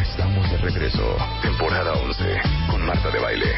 Estamos 0.00 0.50
de 0.50 0.56
regreso. 0.58 1.16
Temporada 1.42 1.92
11 1.92 2.40
con 2.70 2.86
Marta 2.86 3.10
de 3.10 3.18
Baile. 3.20 3.52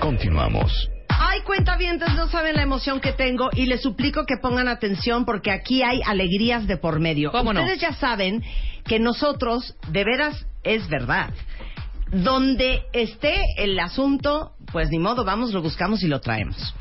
Continuamos. 0.00 0.90
Ay, 1.08 1.40
cuentavientes, 1.42 2.14
no 2.14 2.28
saben 2.28 2.56
la 2.56 2.62
emoción 2.62 3.00
que 3.00 3.12
tengo 3.12 3.50
y 3.52 3.66
les 3.66 3.82
suplico 3.82 4.24
que 4.24 4.36
pongan 4.36 4.68
atención 4.68 5.24
porque 5.24 5.50
aquí 5.50 5.82
hay 5.82 6.00
alegrías 6.06 6.66
de 6.66 6.76
por 6.76 7.00
medio. 7.00 7.30
¿Cómo 7.32 7.52
no? 7.52 7.60
Ustedes 7.60 7.80
ya 7.80 7.92
saben 7.92 8.42
que 8.84 8.98
nosotros, 8.98 9.76
de 9.88 10.04
veras, 10.04 10.46
es 10.62 10.88
verdad. 10.88 11.30
Donde 12.12 12.82
esté 12.92 13.36
el 13.58 13.78
asunto, 13.78 14.52
pues 14.72 14.90
ni 14.90 14.98
modo, 14.98 15.24
vamos, 15.24 15.52
lo 15.52 15.62
buscamos 15.62 16.02
y 16.02 16.08
lo 16.08 16.20
traemos. 16.20 16.74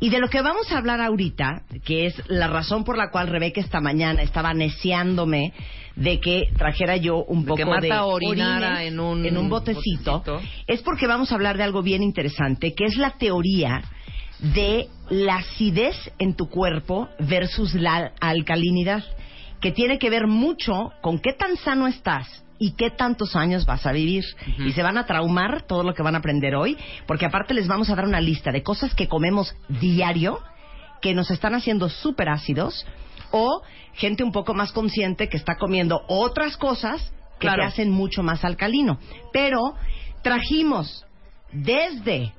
Y 0.00 0.10
de 0.10 0.18
lo 0.18 0.28
que 0.28 0.42
vamos 0.42 0.70
a 0.72 0.78
hablar 0.78 1.00
ahorita, 1.00 1.62
que 1.84 2.06
es 2.06 2.14
la 2.28 2.48
razón 2.48 2.84
por 2.84 2.98
la 2.98 3.10
cual 3.10 3.28
Rebeca 3.28 3.60
esta 3.60 3.80
mañana 3.80 4.22
estaba 4.22 4.52
neciándome 4.52 5.52
de 5.96 6.20
que 6.20 6.50
trajera 6.58 6.96
yo 6.96 7.24
un 7.24 7.42
De 7.42 7.46
poco 7.46 7.56
que 7.56 7.64
Marta 7.64 7.86
de 7.86 8.00
orinara 8.00 8.68
orines 8.72 8.92
en 8.92 9.00
un 9.00 9.24
en 9.24 9.38
un 9.38 9.48
botecito, 9.48 10.18
botecito. 10.18 10.40
es 10.66 10.82
porque 10.82 11.06
vamos 11.06 11.30
a 11.30 11.36
hablar 11.36 11.56
de 11.56 11.62
algo 11.62 11.82
bien 11.82 12.02
interesante, 12.02 12.74
que 12.74 12.84
es 12.84 12.96
la 12.96 13.12
teoría 13.12 13.82
de 14.40 14.88
la 15.08 15.36
acidez 15.36 15.96
en 16.18 16.34
tu 16.34 16.48
cuerpo 16.48 17.08
versus 17.20 17.74
la 17.74 18.12
alcalinidad, 18.20 19.04
que 19.60 19.70
tiene 19.70 19.98
que 19.98 20.10
ver 20.10 20.26
mucho 20.26 20.90
con 21.00 21.20
qué 21.20 21.32
tan 21.32 21.56
sano 21.56 21.86
estás 21.86 22.43
y 22.58 22.72
qué 22.76 22.90
tantos 22.90 23.36
años 23.36 23.66
vas 23.66 23.84
a 23.86 23.92
vivir. 23.92 24.24
Y 24.58 24.72
se 24.72 24.82
van 24.82 24.96
a 24.98 25.06
traumar 25.06 25.62
todo 25.62 25.82
lo 25.82 25.94
que 25.94 26.02
van 26.02 26.14
a 26.14 26.18
aprender 26.18 26.54
hoy, 26.54 26.76
porque 27.06 27.26
aparte 27.26 27.54
les 27.54 27.66
vamos 27.68 27.90
a 27.90 27.94
dar 27.96 28.04
una 28.06 28.20
lista 28.20 28.52
de 28.52 28.62
cosas 28.62 28.94
que 28.94 29.08
comemos 29.08 29.54
diario 29.68 30.40
que 31.02 31.14
nos 31.14 31.30
están 31.30 31.54
haciendo 31.54 31.88
súper 31.88 32.28
ácidos 32.30 32.86
o 33.30 33.62
gente 33.92 34.24
un 34.24 34.32
poco 34.32 34.54
más 34.54 34.72
consciente 34.72 35.28
que 35.28 35.36
está 35.36 35.56
comiendo 35.56 36.02
otras 36.08 36.56
cosas 36.56 37.12
que 37.38 37.46
Claro. 37.48 37.62
te 37.62 37.66
hacen 37.68 37.90
mucho 37.90 38.22
más 38.22 38.44
alcalino. 38.44 38.98
Pero 39.32 39.74
trajimos 40.22 41.04
desde 41.52 42.32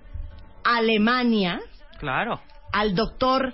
Alemania 0.63 1.59
Claro. 1.99 2.41
al 2.71 2.95
doctor 2.95 3.53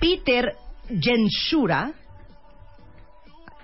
Peter 0.00 0.54
Genschura. 1.00 1.92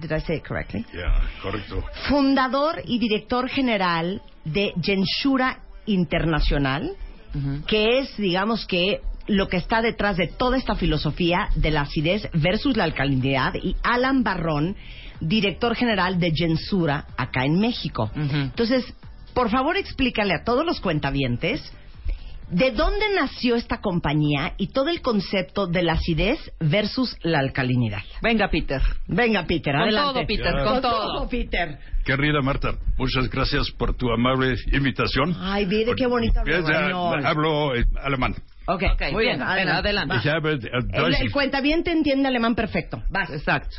Did 0.05 0.13
I 0.13 0.21
say 0.21 0.37
it 0.37 0.45
correctly? 0.45 0.85
Ya, 0.93 1.19
correcto. 1.41 1.83
Fundador 2.11 2.83
y 2.85 2.99
director 2.99 3.49
general 3.49 4.21
de 4.45 4.75
Genschura 4.83 5.61
Internacional, 5.87 6.93
que 7.67 8.01
es, 8.01 8.15
digamos 8.19 8.67
que, 8.67 9.01
lo 9.27 9.49
que 9.49 9.57
está 9.57 9.81
detrás 9.81 10.19
de 10.19 10.27
toda 10.27 10.59
esta 10.59 10.75
filosofía 10.75 11.49
de 11.55 11.71
la 11.71 11.81
acidez 11.83 12.29
versus 12.35 12.77
la 12.77 12.85
alcalinidad, 12.85 13.55
y 13.55 13.77
Alan 13.83 14.23
Barrón, 14.23 14.77
director 15.21 15.75
general 15.75 16.21
de 16.21 16.33
Gensura 16.33 17.07
acá 17.17 17.47
en 17.47 17.59
México. 17.59 18.11
Entonces, 18.15 18.85
por 19.33 19.49
favor, 19.49 19.79
explícale 19.79 20.35
a 20.35 20.45
todos 20.45 20.67
los 20.67 20.81
cuentavientes 20.81 21.63
de 22.51 22.71
dónde 22.73 23.05
nació 23.15 23.57
esta 23.57 23.81
compañía 23.81 24.55
y 24.59 24.69
todo 24.69 24.89
el 24.89 25.01
concepto 25.01 25.67
de 25.67 25.83
la 25.83 25.95
acidez 25.95 26.39
versus 26.61 27.17
la 27.23 27.39
alcalinidad. 27.39 28.01
Venga, 28.23 28.49
Peter. 28.51 28.81
Venga, 29.09 29.45
Peter, 29.47 29.73
Con 29.73 29.83
adelante. 29.83 30.13
todo, 30.13 30.27
Peter, 30.27 30.55
Ya. 30.55 30.65
con 30.65 30.81
todo. 30.83 31.29
Peter. 31.29 31.79
Querida 32.05 32.43
Marta, 32.43 32.75
muchas 32.99 33.31
gracias 33.31 33.71
por 33.71 33.97
tu 33.97 34.11
amable 34.13 34.57
invitación. 34.73 35.35
Ay, 35.41 35.65
mire 35.65 35.95
qué 35.97 36.07
bonito 36.07 36.41
Ya, 36.47 36.61
ya, 36.61 37.29
hablo 37.29 37.75
eh, 37.75 37.85
alemán. 38.03 38.35
Ok, 38.67 38.83
Ok, 38.93 39.03
muy 39.13 39.25
bien, 39.25 39.37
bien, 39.39 39.43
adelante. 39.43 39.89
adelante. 39.89 40.31
Habe 40.31 40.53
äh, 40.53 40.55
El, 40.73 40.89
30 40.91 41.19
el 41.23 41.33
cuentaviente 41.33 41.93
entiende 41.93 42.29
alemán 42.29 42.55
perfecto. 42.55 43.03
Vas. 43.11 43.31
Exacto. 43.31 43.77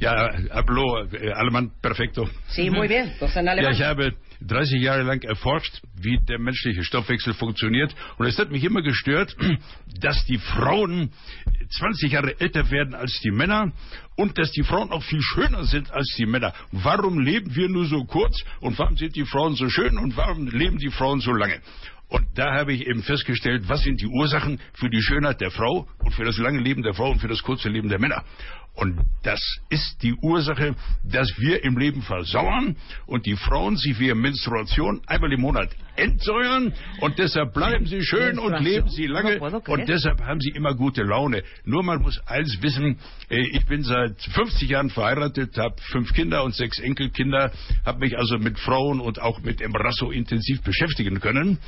ja, 0.00 0.28
hablo 0.52 1.04
äh, 1.12 1.32
alemán 1.34 1.70
perfecto. 1.80 2.24
Sí, 2.48 2.70
muy 2.70 2.88
bien. 2.88 3.10
Entonces 3.12 3.36
en 3.36 3.46
Ja, 3.46 3.52
alemán. 3.52 3.82
habe 3.82 4.12
30 4.40 4.82
Jahre 4.82 5.02
lang 5.02 5.22
erforscht, 5.22 5.82
wie 5.96 6.18
der 6.28 6.38
menschliche 6.38 6.84
Stoffwechsel 6.84 7.34
funktioniert. 7.34 7.94
Und 8.18 8.26
es 8.26 8.38
hat 8.38 8.50
mich 8.50 8.64
immer 8.64 8.82
gestört, 8.82 9.36
dass 10.00 10.24
die 10.26 10.38
Frauen 10.38 11.10
20 11.78 12.12
Jahre 12.12 12.40
älter 12.40 12.70
werden 12.70 12.94
als 12.94 13.20
die 13.20 13.30
Männer 13.30 13.72
und 14.16 14.38
dass 14.38 14.50
die 14.52 14.62
Frauen 14.62 14.90
auch 14.90 15.02
viel 15.02 15.22
schöner 15.22 15.64
sind 15.64 15.90
als 15.90 16.14
die 16.16 16.26
Männer. 16.26 16.52
Warum 16.72 17.18
leben 17.18 17.54
wir 17.54 17.68
nur 17.68 17.86
so 17.86 18.04
kurz 18.04 18.44
und 18.60 18.78
warum 18.78 18.96
sind 18.96 19.16
die 19.16 19.24
Frauen 19.24 19.54
so 19.54 19.68
schön 19.68 19.98
und 19.98 20.16
warum 20.16 20.46
leben 20.48 20.78
die 20.78 20.90
Frauen 20.90 21.20
so 21.20 21.32
lange? 21.32 21.60
Und 22.08 22.26
da 22.36 22.54
habe 22.54 22.72
ich 22.72 22.86
eben 22.86 23.02
festgestellt, 23.02 23.64
was 23.66 23.82
sind 23.82 24.00
die 24.00 24.06
Ursachen 24.06 24.60
für 24.74 24.88
die 24.88 25.02
Schönheit 25.02 25.40
der 25.40 25.50
Frau 25.50 25.88
und 25.98 26.12
für 26.14 26.24
das 26.24 26.38
lange 26.38 26.60
Leben 26.60 26.82
der 26.82 26.94
Frau 26.94 27.10
und 27.10 27.20
für 27.20 27.28
das 27.28 27.42
kurze 27.42 27.68
Leben 27.68 27.88
der 27.88 27.98
Männer. 27.98 28.22
Und 28.74 29.00
das 29.22 29.40
ist 29.70 30.02
die 30.02 30.14
Ursache, 30.14 30.74
dass 31.04 31.28
wir 31.38 31.62
im 31.62 31.78
Leben 31.78 32.02
versauern 32.02 32.76
und 33.06 33.24
die 33.24 33.36
Frauen 33.36 33.76
sich 33.76 34.00
wie 34.00 34.12
Menstruation 34.14 35.00
einmal 35.06 35.32
im 35.32 35.42
Monat 35.42 35.70
entsäuern. 35.94 36.74
Und 37.00 37.18
deshalb 37.18 37.54
bleiben 37.54 37.86
sie 37.86 38.02
schön 38.02 38.38
und 38.38 38.60
leben 38.60 38.88
sie 38.88 39.06
lange. 39.06 39.38
Und 39.38 39.88
deshalb 39.88 40.20
haben 40.22 40.40
sie 40.40 40.50
immer 40.50 40.74
gute 40.74 41.04
Laune. 41.04 41.44
Nur 41.64 41.84
man 41.84 42.02
muss 42.02 42.18
eins 42.26 42.58
wissen, 42.62 42.98
äh, 43.30 43.46
ich 43.52 43.64
bin 43.66 43.84
seit 43.84 44.20
50 44.20 44.68
Jahren 44.68 44.90
verheiratet, 44.90 45.56
habe 45.56 45.76
fünf 45.92 46.12
Kinder 46.12 46.42
und 46.42 46.54
sechs 46.54 46.80
Enkelkinder, 46.80 47.52
habe 47.86 48.00
mich 48.00 48.18
also 48.18 48.38
mit 48.38 48.58
Frauen 48.58 49.00
und 49.00 49.20
auch 49.20 49.40
mit 49.40 49.60
Embrasso 49.60 50.10
intensiv 50.10 50.62
beschäftigen 50.62 51.20
können. 51.20 51.58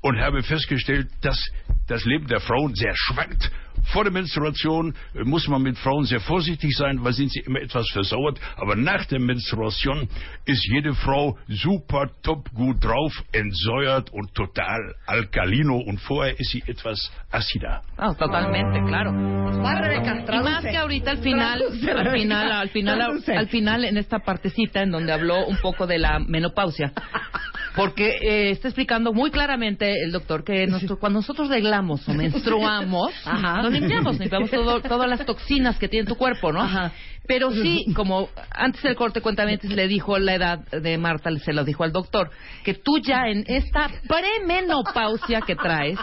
Und 0.00 0.18
habe 0.20 0.44
festgestellt, 0.44 1.08
dass 1.22 1.44
das 1.88 2.04
Leben 2.04 2.28
der 2.28 2.38
Frauen 2.40 2.74
sehr 2.76 2.94
schwankt. 2.94 3.50
Vor 3.92 4.04
der 4.04 4.12
Menstruation 4.12 4.94
äh, 5.14 5.24
muss 5.24 5.48
man 5.48 5.62
mit 5.62 5.78
Frauen 5.78 6.04
sehr 6.04 6.20
vorsichtig 6.20 6.76
sein, 6.76 7.02
weil 7.02 7.12
sind 7.12 7.30
sie 7.32 7.40
immer 7.40 7.60
etwas 7.60 7.86
versauert. 7.92 8.38
Aber 8.56 8.76
nach 8.76 9.04
der 9.06 9.20
Menstruation 9.20 10.08
ist 10.44 10.66
jede 10.66 10.94
Frau 10.94 11.38
super 11.48 12.10
top 12.22 12.50
gut 12.52 12.84
drauf, 12.84 13.12
entsäuert 13.32 14.10
und 14.12 14.34
total 14.34 14.94
alkalino. 15.06 15.78
Und 15.78 16.00
vorher 16.00 16.38
ist 16.38 16.50
sie 16.50 16.62
etwas 16.66 17.10
acider. 17.30 17.82
Ah, 17.96 18.14
totalmente, 18.14 18.80
claro. 18.86 19.10
Y 20.30 20.40
más 20.42 20.62
que 20.62 20.76
ahorita 20.76 21.10
al 21.12 21.18
final, 21.18 21.62
al 21.62 22.12
final, 22.12 22.52
al 22.52 22.68
final, 22.70 23.22
al 23.26 23.48
final 23.48 23.84
en 23.84 23.96
esta 23.96 24.18
partecita 24.18 24.82
en 24.82 24.90
donde 24.90 25.12
habló 25.12 25.46
un 25.46 25.58
poco 25.58 25.86
de 25.86 25.98
la 25.98 26.18
menopausia, 26.18 26.92
porque 27.78 28.18
eh, 28.20 28.50
está 28.50 28.68
explicando 28.68 29.12
muy 29.12 29.30
claramente 29.30 29.90
el 30.04 30.12
doctor 30.12 30.44
que 30.44 30.66
nosotros- 30.66 30.98
cuando 30.98 31.20
nosotros 31.20 31.48
reglamos 31.48 32.06
o 32.08 32.12
menstruamos, 32.12 33.12
Ajá. 33.24 33.62
nos 33.62 33.72
limpiamos, 33.72 34.18
limpiamos 34.18 34.50
todo- 34.50 34.80
todas 34.82 35.08
las 35.08 35.24
toxinas 35.24 35.78
que 35.78 35.88
tiene 35.88 36.06
tu 36.06 36.16
cuerpo, 36.16 36.52
¿no? 36.52 36.60
Ajá. 36.62 36.92
Pero 37.26 37.50
sí, 37.52 37.84
como 37.94 38.30
antes 38.50 38.82
del 38.82 38.94
corte 38.96 39.20
cuentamente 39.20 39.68
le 39.68 39.86
dijo 39.86 40.18
la 40.18 40.34
edad 40.34 40.58
de 40.70 40.96
Marta, 40.96 41.28
se 41.44 41.52
lo 41.52 41.62
dijo 41.62 41.84
al 41.84 41.92
doctor, 41.92 42.30
que 42.64 42.72
tú 42.72 42.98
ya 43.00 43.28
en 43.28 43.44
esta 43.46 43.90
premenopausia 44.08 45.42
que 45.42 45.54
traes, 45.54 45.98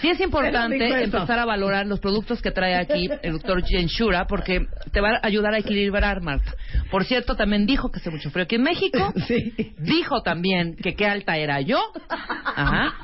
sí 0.00 0.08
es 0.10 0.20
importante 0.20 0.76
empezar 1.02 1.38
a 1.40 1.44
valorar 1.44 1.86
los 1.86 1.98
productos 2.00 2.40
que 2.40 2.52
trae 2.52 2.76
aquí 2.76 3.08
el 3.22 3.32
doctor 3.32 3.64
Genshura 3.66 4.26
porque 4.26 4.66
te 4.92 5.00
va 5.00 5.16
a 5.16 5.26
ayudar 5.26 5.54
a 5.54 5.58
equilibrar, 5.58 6.20
Marta. 6.22 6.54
Por 6.90 7.04
cierto, 7.04 7.34
también 7.34 7.66
dijo 7.66 7.90
que 7.90 7.98
hace 7.98 8.10
mucho 8.10 8.30
frío 8.30 8.44
aquí 8.44 8.54
en 8.56 8.62
México. 8.62 9.12
Sí. 9.26 9.52
Dijo 9.78 10.22
también 10.22 10.74
que 10.76 10.94
qué 10.94 11.06
alta 11.10 11.36
era 11.36 11.60
yo. 11.60 11.78
Ajá. 12.08 12.94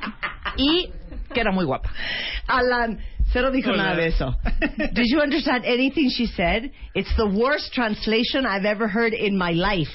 Y 0.57 0.91
que 1.33 1.41
era 1.41 1.53
muy 1.53 1.65
guapa. 1.65 1.91
Alan, 2.47 2.99
cero 3.33 3.51
dijo 3.51 3.71
Hola. 3.71 3.83
nada 3.83 3.97
de 3.97 4.07
eso. 4.07 4.37
Did 4.93 5.05
you 5.13 5.21
understand 5.21 5.65
anything 5.65 6.09
she 6.09 6.27
said? 6.27 6.71
It's 6.95 7.15
the 7.17 7.27
worst 7.27 7.73
translation 7.75 8.47
I've 8.47 8.65
ever 8.65 8.89
heard 8.89 9.13
in 9.13 9.37
my 9.37 9.53
life. 9.53 9.91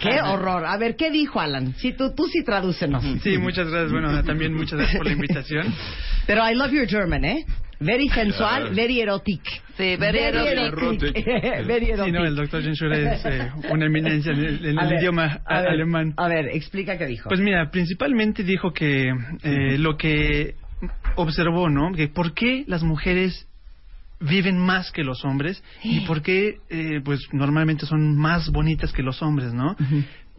Qué 0.00 0.20
horror. 0.20 0.64
A 0.64 0.76
ver, 0.78 0.96
¿qué 0.96 1.10
dijo 1.10 1.38
Alan? 1.40 1.74
Sí, 1.78 1.92
tú, 1.92 2.12
tú 2.14 2.26
sí 2.26 2.42
tradúcenos. 2.44 3.04
Sí, 3.22 3.38
muchas 3.38 3.68
gracias. 3.68 3.92
Bueno, 3.92 4.22
también 4.24 4.54
muchas 4.54 4.78
gracias 4.78 4.96
por 4.96 5.06
la 5.06 5.12
invitación. 5.12 5.72
Pero 6.26 6.42
I 6.48 6.54
love 6.54 6.72
your 6.72 6.88
German, 6.88 7.24
¿eh? 7.24 7.44
Very 7.80 8.08
sensual, 8.08 8.74
very 8.74 9.00
erotic. 9.00 9.42
Sí, 9.76 9.96
very 9.96 10.18
erotic. 10.18 11.14
very 11.66 11.86
Sí, 11.86 11.92
erotic. 11.92 12.14
no, 12.14 12.24
el 12.24 12.36
doctor 12.36 12.62
Jenshura 12.62 12.96
es 12.96 13.24
eh, 13.26 13.50
una 13.70 13.86
eminencia 13.86 14.32
en 14.32 14.38
el, 14.38 14.64
en 14.66 14.78
el 14.78 14.88
ver, 14.88 14.98
idioma 15.00 15.40
a 15.44 15.60
ver, 15.60 15.70
alemán. 15.70 16.14
A 16.16 16.28
ver, 16.28 16.46
explica 16.52 16.96
qué 16.98 17.06
dijo. 17.06 17.28
Pues 17.28 17.40
mira, 17.40 17.70
principalmente 17.70 18.42
dijo 18.42 18.72
que 18.72 19.12
eh, 19.42 19.78
lo 19.78 19.96
que 19.96 20.54
observó, 21.16 21.68
¿no? 21.68 21.92
Que 21.92 22.08
por 22.08 22.34
qué 22.34 22.64
las 22.66 22.82
mujeres 22.82 23.46
viven 24.20 24.58
más 24.58 24.90
que 24.92 25.02
los 25.04 25.24
hombres 25.24 25.62
y 25.82 26.00
por 26.06 26.22
qué, 26.22 26.58
eh, 26.70 27.00
pues, 27.04 27.20
normalmente 27.32 27.86
son 27.86 28.16
más 28.16 28.50
bonitas 28.50 28.92
que 28.92 29.02
los 29.02 29.20
hombres, 29.22 29.52
¿no? 29.52 29.76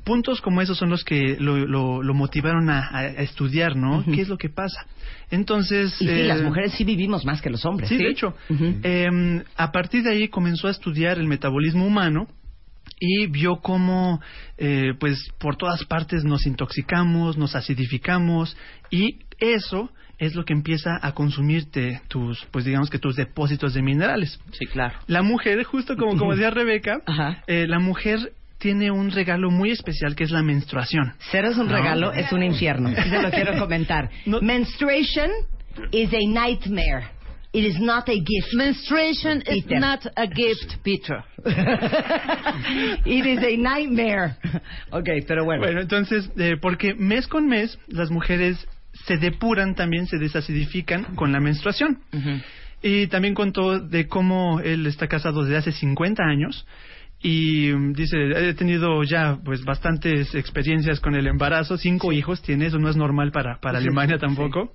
Puntos 0.05 0.39
como 0.39 0.61
esos 0.61 0.77
son 0.77 0.89
los 0.89 1.03
que 1.03 1.35
lo, 1.39 1.57
lo, 1.65 2.03
lo 2.03 2.13
motivaron 2.13 2.69
a, 2.69 2.95
a 2.95 3.07
estudiar, 3.07 3.75
¿no? 3.75 4.05
¿Qué 4.05 4.21
es 4.21 4.29
lo 4.29 4.37
que 4.37 4.49
pasa? 4.49 4.85
Entonces... 5.31 5.99
Y 5.99 6.05
sí, 6.05 6.11
eh, 6.11 6.23
las 6.25 6.41
mujeres 6.41 6.73
sí 6.73 6.83
vivimos 6.83 7.25
más 7.25 7.41
que 7.41 7.49
los 7.49 7.65
hombres. 7.65 7.89
Sí, 7.89 7.97
de 7.97 8.09
hecho. 8.09 8.35
Eh, 8.83 9.43
a 9.57 9.71
partir 9.71 10.03
de 10.03 10.11
ahí 10.11 10.27
comenzó 10.27 10.67
a 10.67 10.71
estudiar 10.71 11.17
el 11.17 11.27
metabolismo 11.27 11.85
humano 11.85 12.27
y 12.99 13.25
vio 13.27 13.57
cómo, 13.57 14.21
eh, 14.57 14.93
pues, 14.99 15.27
por 15.39 15.57
todas 15.57 15.83
partes 15.85 16.23
nos 16.23 16.45
intoxicamos, 16.45 17.37
nos 17.37 17.55
acidificamos 17.55 18.55
y 18.91 19.19
eso 19.39 19.89
es 20.17 20.35
lo 20.35 20.45
que 20.45 20.53
empieza 20.53 20.97
a 21.01 21.13
consumirte 21.13 22.01
tus, 22.07 22.45
pues, 22.51 22.63
digamos 22.63 22.89
que 22.89 22.99
tus 22.99 23.15
depósitos 23.15 23.73
de 23.73 23.81
minerales. 23.81 24.39
Sí, 24.51 24.65
claro. 24.67 24.99
La 25.07 25.23
mujer, 25.23 25.61
justo 25.63 25.97
como, 25.97 26.15
como 26.15 26.31
decía 26.33 26.51
Rebeca, 26.51 27.01
eh, 27.47 27.65
la 27.67 27.79
mujer 27.79 28.31
tiene 28.65 28.89
un 28.89 29.11
regalo 29.11 29.51
muy 29.51 29.69
especial 29.69 30.15
que 30.15 30.23
es 30.23 30.31
la 30.31 30.41
menstruación. 30.41 31.13
Ser 31.29 31.45
es 31.45 31.55
un 31.55 31.69
regalo, 31.69 32.11
es 32.11 32.31
un 32.31 32.41
infierno. 32.41 32.91
Te 32.95 33.21
lo 33.21 33.29
quiero 33.29 33.59
comentar. 33.59 34.09
No- 34.25 34.41
Menstruation 34.41 35.29
is 35.91 36.11
a 36.11 36.27
nightmare. 36.27 37.11
It 37.53 37.63
is 37.63 37.79
not 37.79 38.09
a 38.09 38.13
gift. 38.13 38.53
Menstruation 38.55 39.43
is 39.45 39.65
Peter. 39.65 39.79
not 39.79 39.99
a 40.15 40.25
gift, 40.25 40.77
Peter. 40.83 41.23
It 43.05 43.25
is 43.27 43.37
a 43.37 43.55
nightmare. 43.55 44.35
Ok, 44.89 45.09
pero 45.27 45.45
bueno. 45.45 45.61
Bueno, 45.61 45.81
entonces, 45.81 46.27
eh, 46.35 46.57
porque 46.59 46.95
mes 46.95 47.27
con 47.27 47.47
mes 47.47 47.77
las 47.87 48.09
mujeres 48.09 48.67
se 49.05 49.17
depuran 49.17 49.75
también, 49.75 50.07
se 50.07 50.17
desacidifican 50.17 51.15
con 51.15 51.31
la 51.31 51.39
menstruación. 51.39 51.99
Y 52.81 53.05
también 53.07 53.35
contó 53.35 53.79
de 53.79 54.07
cómo 54.07 54.59
él 54.59 54.87
está 54.87 55.07
casado 55.07 55.43
desde 55.43 55.57
hace 55.57 55.71
50 55.71 56.23
años 56.23 56.65
y 57.21 57.71
mm, 57.73 57.93
dice, 57.93 58.17
he 58.49 58.53
tenido 58.53 59.03
ya 59.03 59.37
pues 59.43 59.63
bastantes 59.63 60.33
experiencias 60.35 60.99
con 60.99 61.15
el 61.15 61.27
embarazo, 61.27 61.77
cinco 61.77 62.11
hijos 62.11 62.41
tiene, 62.41 62.67
eso 62.67 62.79
no 62.79 62.89
es 62.89 62.95
normal 62.97 63.31
para, 63.31 63.59
para 63.59 63.79
Sí, 63.79 63.85
Alemania 63.85 64.15
sí. 64.15 64.21
tampoco. 64.21 64.73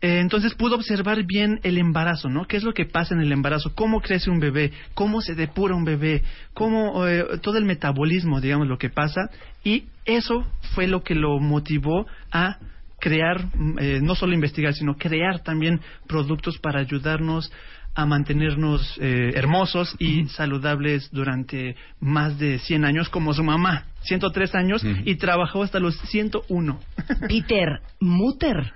Eh, 0.00 0.18
entonces 0.18 0.54
pudo 0.54 0.74
observar 0.74 1.24
bien 1.24 1.60
el 1.62 1.78
embarazo, 1.78 2.28
¿no? 2.28 2.46
¿Qué 2.46 2.56
es 2.56 2.64
lo 2.64 2.72
que 2.74 2.86
pasa 2.86 3.14
en 3.14 3.20
el 3.20 3.30
embarazo? 3.30 3.72
¿Cómo 3.74 4.00
crece 4.00 4.30
un 4.30 4.40
bebé? 4.40 4.72
¿Cómo 4.94 5.20
se 5.20 5.36
depura 5.36 5.76
un 5.76 5.84
bebé? 5.84 6.22
¿Cómo 6.54 7.06
eh, 7.06 7.24
todo 7.40 7.56
el 7.56 7.64
metabolismo, 7.64 8.40
digamos, 8.40 8.66
lo 8.66 8.78
que 8.78 8.90
pasa? 8.90 9.30
Y 9.62 9.84
eso 10.04 10.44
fue 10.74 10.88
lo 10.88 11.04
que 11.04 11.14
lo 11.14 11.38
motivó 11.38 12.06
a 12.32 12.58
crear, 12.98 13.46
mm, 13.54 13.78
eh, 13.78 14.00
no 14.02 14.16
solo 14.16 14.34
investigar, 14.34 14.74
sino 14.74 14.96
crear 14.96 15.40
también 15.44 15.80
productos 16.08 16.58
para 16.58 16.80
ayudarnos 16.80 17.52
a 17.94 18.06
mantenernos 18.06 18.96
eh, 19.00 19.32
hermosos 19.34 19.94
y 19.98 20.26
saludables 20.28 21.10
durante 21.12 21.76
más 22.00 22.38
de 22.38 22.58
100 22.58 22.84
años, 22.84 23.08
como 23.08 23.34
su 23.34 23.42
mamá, 23.44 23.84
103 24.02 24.54
años, 24.54 24.82
Ujú. 24.82 25.02
y 25.04 25.16
trabajó 25.16 25.62
hasta 25.62 25.78
los 25.78 25.96
101. 26.10 26.80
Peter 27.28 27.80
Mutter. 28.00 28.72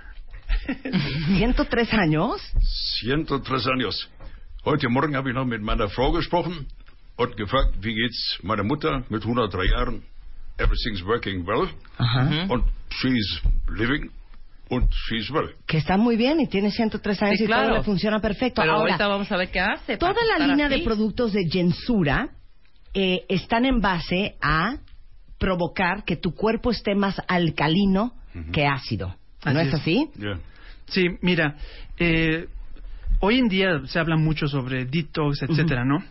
103 1.38 1.92
años. 1.94 2.40
103 3.00 3.66
años. 3.68 4.10
Heute 4.64 4.88
Morgen 4.88 5.14
habe 5.16 5.30
ich 5.30 5.34
noch 5.34 5.46
mit 5.46 5.62
meiner 5.62 5.88
Frau 5.88 6.12
gesprochen 6.12 6.66
und 7.16 7.36
gefragt, 7.36 7.74
wie 7.80 7.94
geht's 7.94 8.38
meiner 8.42 8.64
Mutter 8.64 9.04
mit 9.08 9.22
103 9.22 9.64
Jahren? 9.64 10.02
Everything's 10.58 11.04
working 11.04 11.46
well. 11.46 11.68
Ajá. 11.98 12.46
Und 12.48 12.64
she's 12.90 13.40
living 13.68 14.10
Que 15.66 15.78
está 15.78 15.96
muy 15.96 16.16
bien 16.16 16.40
y 16.40 16.48
tiene 16.48 16.70
103 16.70 17.22
años 17.22 17.38
Sí, 17.38 17.44
y 17.44 17.46
todo 17.46 17.70
le 17.70 17.82
funciona 17.82 18.20
perfecto. 18.20 18.62
Pero 18.62 18.72
Ahora, 18.74 18.92
ahorita 18.94 19.06
vamos 19.08 19.30
a 19.30 19.36
ver 19.36 19.50
qué 19.50 19.60
hace. 19.60 19.96
toda 19.96 20.14
la 20.38 20.46
línea 20.46 20.66
así. 20.66 20.78
de 20.78 20.84
productos 20.84 21.32
de 21.32 21.44
Gensura 21.48 22.30
eh, 22.94 23.24
están 23.28 23.64
en 23.64 23.80
base 23.80 24.36
a 24.40 24.76
provocar 25.38 26.04
que 26.04 26.16
tu 26.16 26.34
cuerpo 26.34 26.70
esté 26.70 26.94
más 26.94 27.20
alcalino 27.28 28.14
que 28.52 28.66
ácido. 28.66 29.14
¿No 29.44 29.50
Así 29.52 29.60
es 29.60 29.68
es. 29.68 29.74
así? 29.74 30.08
Yeah. 30.18 30.38
Sí, 30.86 31.06
mira, 31.22 31.56
eh, 31.98 32.46
hoy 33.20 33.38
en 33.38 33.48
día 33.48 33.80
se 33.86 33.98
habla 33.98 34.16
mucho 34.16 34.46
sobre 34.48 34.84
detox, 34.84 35.42
etcétera, 35.42 35.84
¿no? 35.84 36.02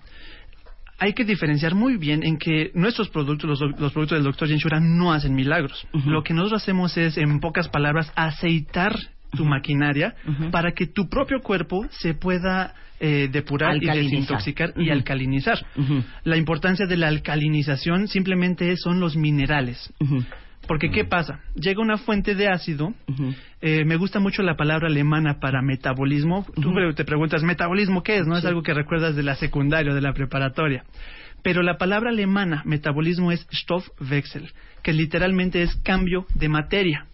Hay 0.97 1.13
que 1.13 1.25
diferenciar 1.25 1.75
muy 1.75 1.97
bien 1.97 2.23
en 2.23 2.37
que 2.37 2.71
nuestros 2.73 3.09
productos, 3.09 3.49
los, 3.49 3.79
los 3.79 3.91
productos 3.91 4.17
del 4.17 4.23
doctor 4.23 4.47
Jenshura, 4.47 4.79
no 4.79 5.11
hacen 5.11 5.35
milagros. 5.35 5.87
Lo 6.05 6.23
que 6.23 6.33
nosotros 6.33 6.61
hacemos 6.61 6.97
es, 6.97 7.17
en 7.17 7.39
pocas 7.39 7.67
palabras, 7.69 8.11
aceitar 8.15 8.95
tu 9.35 9.45
maquinaria 9.45 10.15
para 10.51 10.71
que 10.71 10.87
tu 10.87 11.09
propio 11.09 11.41
cuerpo 11.41 11.85
se 11.89 12.13
pueda 12.13 12.73
eh, 12.99 13.27
depurar 13.29 13.75
y 13.75 13.87
desintoxicar 13.87 14.73
y 14.77 14.89
alcalinizar. 14.89 15.59
La 16.23 16.37
importancia 16.37 16.85
de 16.85 16.95
la 16.95 17.07
alcalinización 17.09 18.07
simplemente 18.07 18.77
son 18.77 18.99
los 18.99 19.17
minerales. 19.17 19.93
Porque, 20.67 20.89
¿qué 20.89 21.05
pasa? 21.05 21.39
Llega 21.55 21.81
una 21.81 21.97
fuente 21.97 22.35
de 22.35 22.47
ácido. 22.47 22.93
Eh, 23.61 23.85
me 23.85 23.95
gusta 23.95 24.19
mucho 24.19 24.41
la 24.43 24.55
palabra 24.55 24.87
alemana 24.87 25.39
para 25.39 25.61
metabolismo. 25.61 26.45
Tú 26.61 26.73
pre- 26.73 26.93
te 26.93 27.05
preguntas, 27.05 27.43
¿metabolismo 27.43 28.03
qué 28.03 28.17
es? 28.17 28.27
No 28.27 28.37
es 28.37 28.45
algo 28.45 28.63
que 28.63 28.73
recuerdas 28.73 29.15
de 29.15 29.23
la 29.23 29.35
secundaria 29.35 29.91
o 29.91 29.95
de 29.95 30.01
la 30.01 30.13
preparatoria. 30.13 30.83
Pero 31.43 31.61
la 31.61 31.77
palabra 31.77 32.09
alemana, 32.09 32.63
metabolismo, 32.65 33.31
es 33.31 33.45
Stoffwechsel, 33.53 34.51
que 34.81 34.93
literalmente 34.93 35.61
es 35.61 35.75
cambio 35.83 36.25
de 36.33 36.49
materia. 36.49 37.05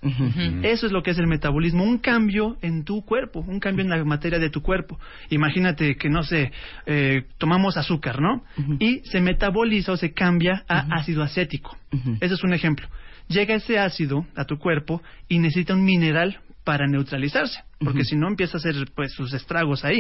Eso 0.64 0.86
es 0.86 0.94
lo 0.94 1.04
que 1.04 1.12
es 1.12 1.18
el 1.20 1.28
metabolismo, 1.28 1.84
un 1.84 1.98
cambio 1.98 2.56
en 2.62 2.86
tu 2.86 3.04
cuerpo, 3.04 3.42
un 3.46 3.60
cambio 3.60 3.84
en 3.84 3.90
la 3.90 4.02
materia 4.06 4.40
de 4.40 4.50
tu 4.50 4.62
cuerpo. 4.62 4.98
Imagínate 5.30 5.96
que, 5.98 6.10
no 6.10 6.24
sé, 6.24 6.52
eh, 6.86 7.24
tomamos 7.40 7.76
azúcar, 7.76 8.22
¿no? 8.22 8.44
Y 8.80 9.00
se 9.04 9.20
metaboliza 9.20 9.92
o 9.92 9.98
se 9.98 10.14
cambia 10.14 10.64
a 10.70 10.96
ácido 10.96 11.24
acético. 11.24 11.78
Ese 12.22 12.34
es 12.36 12.44
un 12.44 12.54
ejemplo. 12.54 12.88
Llega 13.32 13.56
ese 13.56 13.80
ácido 13.80 14.26
a 14.36 14.46
tu 14.46 14.58
cuerpo 14.58 15.02
y 15.28 15.40
necesita 15.40 15.74
un 15.74 15.84
mineral 15.84 16.40
para 16.64 16.86
neutralizarse, 16.88 17.60
porque 17.80 18.04
si 18.04 18.16
no 18.16 18.28
empieza 18.28 18.58
a 18.58 18.60
hacer 18.60 18.76
pues 18.96 19.14
sus 19.14 19.34
estragos 19.34 19.84
ahí. 19.86 19.98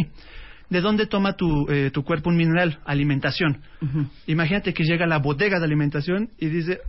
¿De 0.69 0.79
dónde 0.79 1.05
toma 1.05 1.33
tu, 1.33 1.67
eh, 1.69 1.91
tu 1.91 2.03
cuerpo 2.03 2.29
un 2.29 2.37
mineral? 2.37 2.79
Alimentación. 2.85 3.61
Imagínate 4.27 4.73
que 4.73 4.83
llega 4.85 5.03
a 5.03 5.07
la 5.07 5.17
bodega 5.17 5.59
de 5.59 5.65
alimentación 5.65 6.29
y 6.39 6.47
dice, 6.47 6.79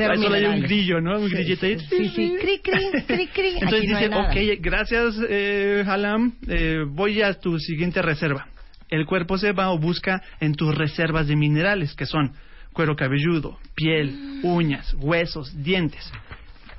"Ay, 0.00 0.16
solo 0.18 0.34
hay 0.34 0.44
un 0.46 0.54
minerales". 0.54 0.62
grillo, 0.64 1.00
¿no? 1.00 1.16
Un 1.20 1.28
Sí, 1.28 1.34
grillito 1.36 1.66
ahí. 1.66 1.78
Sí, 1.78 2.08
sí, 2.08 2.34
cri, 2.40 2.58
cri, 2.58 3.02
cri, 3.06 3.26
cri. 3.28 3.48
Entonces 3.60 3.88
no 3.88 3.98
dice, 4.00 4.56
ok, 4.56 4.60
gracias, 4.60 5.14
eh, 5.28 5.84
Halam, 5.86 6.32
eh, 6.48 6.78
voy 6.88 7.22
a 7.22 7.34
tu 7.34 7.56
siguiente 7.60 8.02
reserva. 8.02 8.48
El 8.88 9.06
cuerpo 9.06 9.38
se 9.38 9.52
va 9.52 9.70
o 9.70 9.78
busca 9.78 10.20
en 10.40 10.54
tus 10.56 10.74
reservas 10.74 11.28
de 11.28 11.36
minerales, 11.36 11.94
que 11.94 12.06
son 12.06 12.32
cuero 12.72 12.96
cabelludo, 12.96 13.58
piel, 13.74 14.40
uñas, 14.42 14.94
huesos, 14.98 15.52
dientes. 15.62 16.10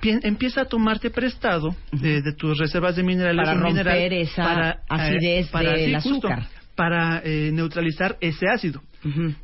Pien- 0.01 0.21
empieza 0.23 0.61
a 0.61 0.65
tomarte 0.65 1.09
prestado 1.11 1.75
de, 1.91 2.21
de 2.21 2.33
tus 2.33 2.57
reservas 2.57 2.95
de 2.95 3.03
minerales 3.03 3.45
Para 3.45 3.53
romper 3.59 3.71
mineral 3.85 4.13
esa 4.13 4.79
acidez 4.89 5.51
del 5.51 6.01
sí, 6.01 6.09
justo, 6.09 6.27
azúcar. 6.27 6.47
para 6.75 7.21
eh, 7.23 7.51
neutralizar 7.53 8.17
ese 8.21 8.47
ácido. 8.49 8.81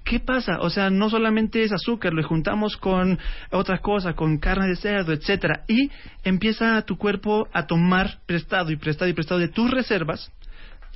¿Qué 0.04 0.20
pasa? 0.20 0.60
O 0.62 0.70
sea, 0.70 0.92
no 0.92 1.10
solamente 1.10 1.63
es 1.63 1.72
azúcar, 1.72 2.13
lo 2.13 2.22
juntamos 2.22 2.77
con 2.77 3.18
otra 3.51 3.80
cosa, 3.80 4.13
con 4.13 4.38
carne 4.38 4.68
de 4.68 4.75
cerdo, 4.75 5.13
etcétera, 5.13 5.63
y 5.68 5.89
empieza 6.24 6.80
tu 6.84 6.96
cuerpo 6.96 7.48
a 7.54 7.66
tomar 7.66 8.20
prestado 8.27 8.70
y 8.72 8.75
prestado 8.75 9.10
y 9.10 9.13
prestado 9.13 9.39
de 9.39 9.48
tus 9.48 9.72
reservas. 9.72 10.32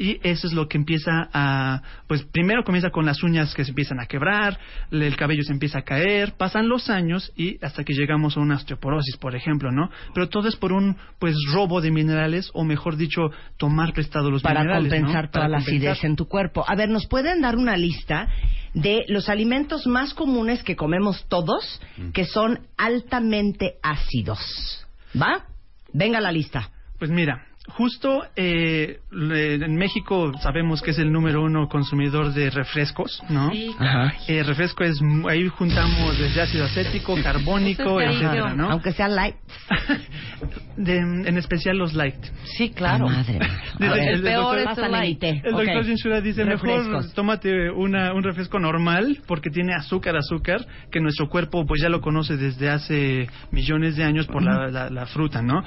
Y 0.02 0.20
eso 0.24 0.48
es 0.48 0.54
lo 0.54 0.68
que 0.68 0.80
empieza 0.80 1.30
a, 1.32 1.84
pues 2.08 2.24
primero 2.24 2.64
comienza 2.64 2.90
con 2.90 3.06
las 3.06 3.22
uñas 3.22 3.54
que 3.54 3.64
se 3.64 3.70
empiezan 3.70 4.00
a 4.00 4.08
quebrar, 4.08 4.58
le- 4.90 5.06
el 5.06 5.16
cabello 5.16 5.44
se 5.44 5.54
empieza 5.54 5.78
a 5.80 5.82
caer, 5.84 6.34
pasan 6.38 6.68
los 6.68 6.90
años 6.90 7.32
y 7.36 7.64
hasta 7.64 7.84
que 7.84 7.94
llegamos 7.94 8.36
a 8.36 8.40
una 8.40 8.56
osteoporosis, 8.56 9.18
por 9.18 9.36
ejemplo, 9.36 9.72
¿no? 9.72 9.92
Pero 10.16 10.28
todo 10.28 10.48
es 10.48 10.56
por 10.56 10.72
un, 10.74 10.98
pues, 11.20 11.36
robo 11.54 11.82
de 11.82 11.92
minerales 11.92 12.50
o 12.54 12.64
mejor 12.64 12.96
dicho, 12.98 13.30
tomar 13.58 13.94
prestado 13.94 14.32
los 14.32 14.42
para 14.42 14.62
minerales, 14.62 14.92
¿no? 14.92 14.98
compensar 14.98 15.30
toda 15.30 15.44
Para 15.44 15.50
la 15.50 15.58
acidez 15.60 16.04
en 16.04 16.16
tu 16.16 16.28
cuerpo. 16.28 16.66
A 16.68 16.76
ver, 16.76 16.90
¿nos 16.90 17.06
pueden 17.06 17.42
dar 17.42 17.56
una 17.56 17.78
lista 17.78 18.28
de 18.74 19.04
los 19.08 19.30
alimentos 19.30 19.86
más 19.86 20.16
comunes 20.16 20.64
que 20.64 20.76
comemos 20.76 21.26
todos 21.28 21.80
que 22.14 22.26
son 22.26 22.62
altamente 22.78 23.76
ácidos? 23.84 24.40
¿Va? 25.16 25.46
Venga 25.94 26.20
la 26.22 26.32
lista. 26.32 26.72
Pues 26.98 27.12
mira, 27.12 27.46
justo 27.70 28.24
eh, 28.36 29.00
le- 29.12 29.56
en 29.56 29.76
México 29.76 30.32
sabemos 30.42 30.82
que 30.82 30.92
es 30.92 30.98
el 31.00 31.12
número 31.12 31.44
uno 31.44 31.68
consumidor 31.70 32.34
de 32.34 32.50
refrescos, 32.50 33.22
¿no? 33.30 33.52
Sí, 33.52 33.74
Ajá. 33.80 34.14
Eh, 34.28 34.44
refresco 34.44 34.84
es 34.84 35.02
mu- 35.02 35.28
ahí 35.30 35.48
juntamos 35.48 36.18
desde 36.18 36.42
ácido 36.42 36.66
acético, 36.66 37.16
carbónico, 37.22 38.02
etcétera, 38.02 38.54
¿no? 38.56 38.72
Aunque 38.72 38.92
sea 38.94 39.08
light. 39.08 39.36
De- 40.84 40.98
en 40.98 41.38
especial 41.38 41.78
los 41.78 41.94
light. 41.94 42.16
sí, 42.58 42.70
claro. 42.72 43.08
Madre. 43.08 43.40
Dice 43.80 43.90
ver, 43.94 44.00
el 44.10 44.16
el 44.16 44.22
peor 44.24 44.58
doctor- 44.58 44.72
es 44.72 44.78
el 44.86 44.92
light. 44.92 45.24
El 45.24 45.42
doctor 45.52 45.86
Jinshura 45.86 46.22
dice, 46.22 46.44
Refrescos. 46.44 46.88
mejor 46.88 47.14
tómate 47.14 47.70
una, 47.72 48.14
un 48.14 48.24
refresco 48.24 48.60
normal 48.60 49.20
porque 49.28 49.50
tiene 49.50 49.74
azúcar, 49.74 50.16
azúcar, 50.16 50.66
que 50.92 51.00
nuestro 51.00 51.28
cuerpo 51.30 51.66
pues 51.66 51.82
ya 51.82 51.90
lo 51.90 52.02
conoce 52.02 52.38
desde 52.38 52.70
hace 52.70 53.28
millones 53.52 53.96
de 53.96 54.04
años 54.04 54.28
por 54.28 54.44
la, 54.44 54.68
la- 54.70 54.90
la 54.90 55.06
fruta, 55.06 55.42
¿no? 55.42 55.64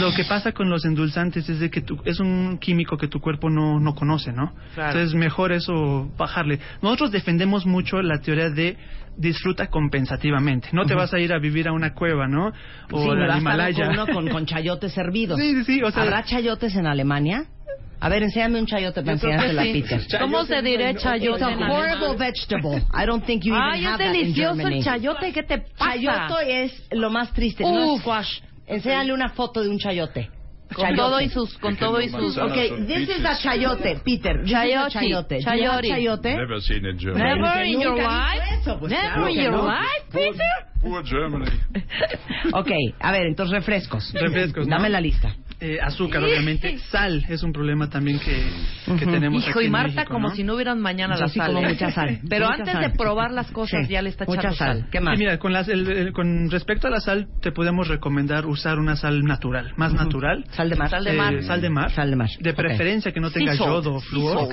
Lo 0.00 0.12
que 0.14 0.24
pasa 0.24 0.52
con 0.52 0.68
los 0.70 0.84
endulzantes 0.84 1.16
antes 1.16 1.48
es 1.48 1.60
de 1.60 1.70
que 1.70 1.80
tu- 1.80 2.00
es 2.04 2.20
un 2.20 2.58
químico 2.58 2.96
que 2.98 3.08
tu 3.08 3.20
cuerpo 3.20 3.48
no, 3.50 3.80
no 3.80 3.94
conoce, 3.94 4.32
¿no? 4.32 4.52
Claro. 4.74 4.90
Entonces 4.98 5.14
mejor 5.18 5.50
eso 5.50 6.10
bajarle. 6.18 6.58
Nosotros 6.82 7.10
defendemos 7.10 7.64
mucho 7.66 8.00
la 8.02 8.18
teoría 8.20 8.50
de 8.50 8.76
disfruta 9.18 9.68
compensativamente. 9.68 10.68
No 10.72 10.84
te 10.84 10.94
vas 10.94 11.12
a 11.14 11.18
ir 11.18 11.32
a 11.32 11.38
vivir 11.38 11.68
a 11.68 11.72
una 11.72 11.94
cueva, 11.94 12.28
¿no? 12.28 12.52
O 12.92 13.02
sí, 13.02 13.08
al 13.08 13.18
vas 13.26 13.36
a 13.36 13.38
Himalaya. 13.38 13.86
con 13.86 13.94
uno 13.94 14.06
con, 14.06 14.28
con 14.28 14.44
chayotes 14.56 14.96
hervidos. 14.96 15.38
Sí, 15.38 15.54
sí, 15.56 15.64
sí, 15.64 15.82
o 15.82 15.90
sea- 15.90 16.02
¿Habrá 16.02 16.24
chayotes 16.24 16.74
en 16.76 16.86
Alemania? 16.86 17.44
A 17.98 18.08
ver, 18.10 18.22
enséñame 18.22 18.58
un 18.60 18.66
chayote 18.66 19.00
para 19.02 19.14
Yo 19.14 19.20
creo 19.20 19.30
que 19.38 19.46
enseñárselo 19.46 19.60
a 19.60 19.64
sí. 19.64 19.82
Peter. 19.82 20.20
¿Cómo 20.20 20.44
se 20.44 20.62
dirá 20.62 20.90
It's 20.90 21.02
chayote 21.02 21.44
a 21.44 21.50
en 21.50 21.62
horrible 21.62 22.16
vegetable. 22.18 22.82
I 22.92 23.06
don't 23.06 23.24
think 23.24 23.42
you 23.44 23.54
even 23.54 23.62
Ay, 23.72 23.80
es 23.80 23.86
have 23.86 23.98
that 24.04 24.06
in 24.14 24.20
delicioso 24.20 24.54
Germany. 24.56 24.78
el 24.78 24.84
chayote. 24.84 25.32
¿Qué 25.32 25.42
te 25.42 25.58
pasa? 25.58 25.92
Chayote 25.94 26.64
es 26.64 26.82
lo 26.90 27.10
más 27.10 27.32
triste, 27.32 27.64
no 27.64 27.78
es 27.84 27.90
Uf. 27.92 28.00
squash. 28.02 28.40
Enséñale 28.66 29.12
una 29.14 29.30
foto 29.30 29.62
de 29.62 29.70
un 29.70 29.78
chayote. 29.78 30.28
Con 30.74 30.84
Chayote. 30.84 30.96
todo 31.00 31.20
y 31.20 31.28
sus, 31.30 31.56
con 31.58 31.76
todo 31.76 32.00
y 32.00 32.08
sus. 32.08 32.36
Okay, 32.36 32.70
this 32.86 33.08
is 33.08 33.24
a 33.24 33.38
chayote, 33.38 34.00
Peter. 34.04 34.40
A 34.40 34.44
Chayote. 34.44 34.90
chayote. 34.90 35.38
Chayote. 35.40 35.88
chayote? 35.88 36.36
Never 36.36 36.60
seen 36.60 36.84
in 36.84 36.98
Germany. 36.98 37.22
Never 37.40 37.62
in 37.64 37.80
your 37.80 37.96
life. 37.96 38.42
pues 38.80 38.90
Never 38.92 39.28
in 39.30 39.36
your 39.42 39.52
no. 39.52 39.64
life, 39.68 40.04
Peter. 40.12 40.66
Poor 40.88 41.06
Germany. 41.06 41.46
Ok, 42.52 42.70
a 43.00 43.12
ver, 43.12 43.26
entonces 43.26 43.52
refrescos. 43.52 44.12
Refrescos, 44.14 44.66
¿no? 44.66 44.76
Dame 44.76 44.88
la 44.88 45.00
lista. 45.00 45.34
Eh, 45.58 45.78
azúcar, 45.82 46.22
obviamente. 46.22 46.78
Sal 46.90 47.24
es 47.28 47.42
un 47.42 47.50
problema 47.52 47.88
también 47.88 48.18
que, 48.20 48.42
que 48.98 49.06
tenemos 49.06 49.42
Hijo, 49.42 49.58
aquí 49.58 49.62
y 49.62 49.66
en 49.66 49.72
Marta 49.72 49.94
México, 49.94 50.12
como 50.12 50.28
¿no? 50.28 50.34
si 50.34 50.44
no 50.44 50.54
hubieran 50.54 50.78
mañana 50.80 51.14
Yo 51.14 51.22
la 51.22 51.28
sí 51.28 51.38
sal. 51.38 51.54
como 51.54 51.66
¿eh? 51.66 51.70
mucha 51.70 51.90
sal. 51.92 52.20
Pero 52.28 52.44
Mucha 52.46 52.58
antes 52.58 52.72
sal. 52.74 52.82
de 52.82 52.90
probar 52.90 53.30
las 53.32 53.50
cosas 53.50 53.86
Sí, 53.86 53.92
ya 53.94 54.02
le 54.02 54.10
está 54.10 54.26
mucha 54.26 54.40
echando 54.40 54.56
sal. 54.56 54.80
sal. 54.82 54.88
¿Qué 54.90 55.00
más? 55.00 55.18
Mira, 55.18 55.38
con, 55.38 55.52
las- 55.54 55.68
el- 55.68 55.88
el- 55.90 56.12
con 56.12 56.50
respecto 56.50 56.88
a 56.88 56.90
la 56.90 57.00
sal, 57.00 57.28
te 57.40 57.52
podemos 57.52 57.88
recomendar 57.88 58.44
usar 58.46 58.78
una 58.78 58.96
sal 58.96 59.22
natural, 59.24 59.72
más 59.76 59.94
natural. 59.94 60.44
Sal 60.50 60.68
de 60.68 60.76
mar. 60.76 60.90
Sal 60.90 61.04
de 61.04 61.10
Eh, 61.10 61.16
mar. 61.16 61.42
sal 61.42 61.60
de 61.62 61.70
mar. 61.70 61.90
Sal 61.90 62.10
de 62.10 62.16
mar. 62.16 62.28
De 62.38 62.52
preferencia 62.52 63.12
que 63.12 63.20
no 63.20 63.30
tenga 63.30 63.54
yodo 63.54 63.94
o 63.94 64.00
flúor. 64.00 64.48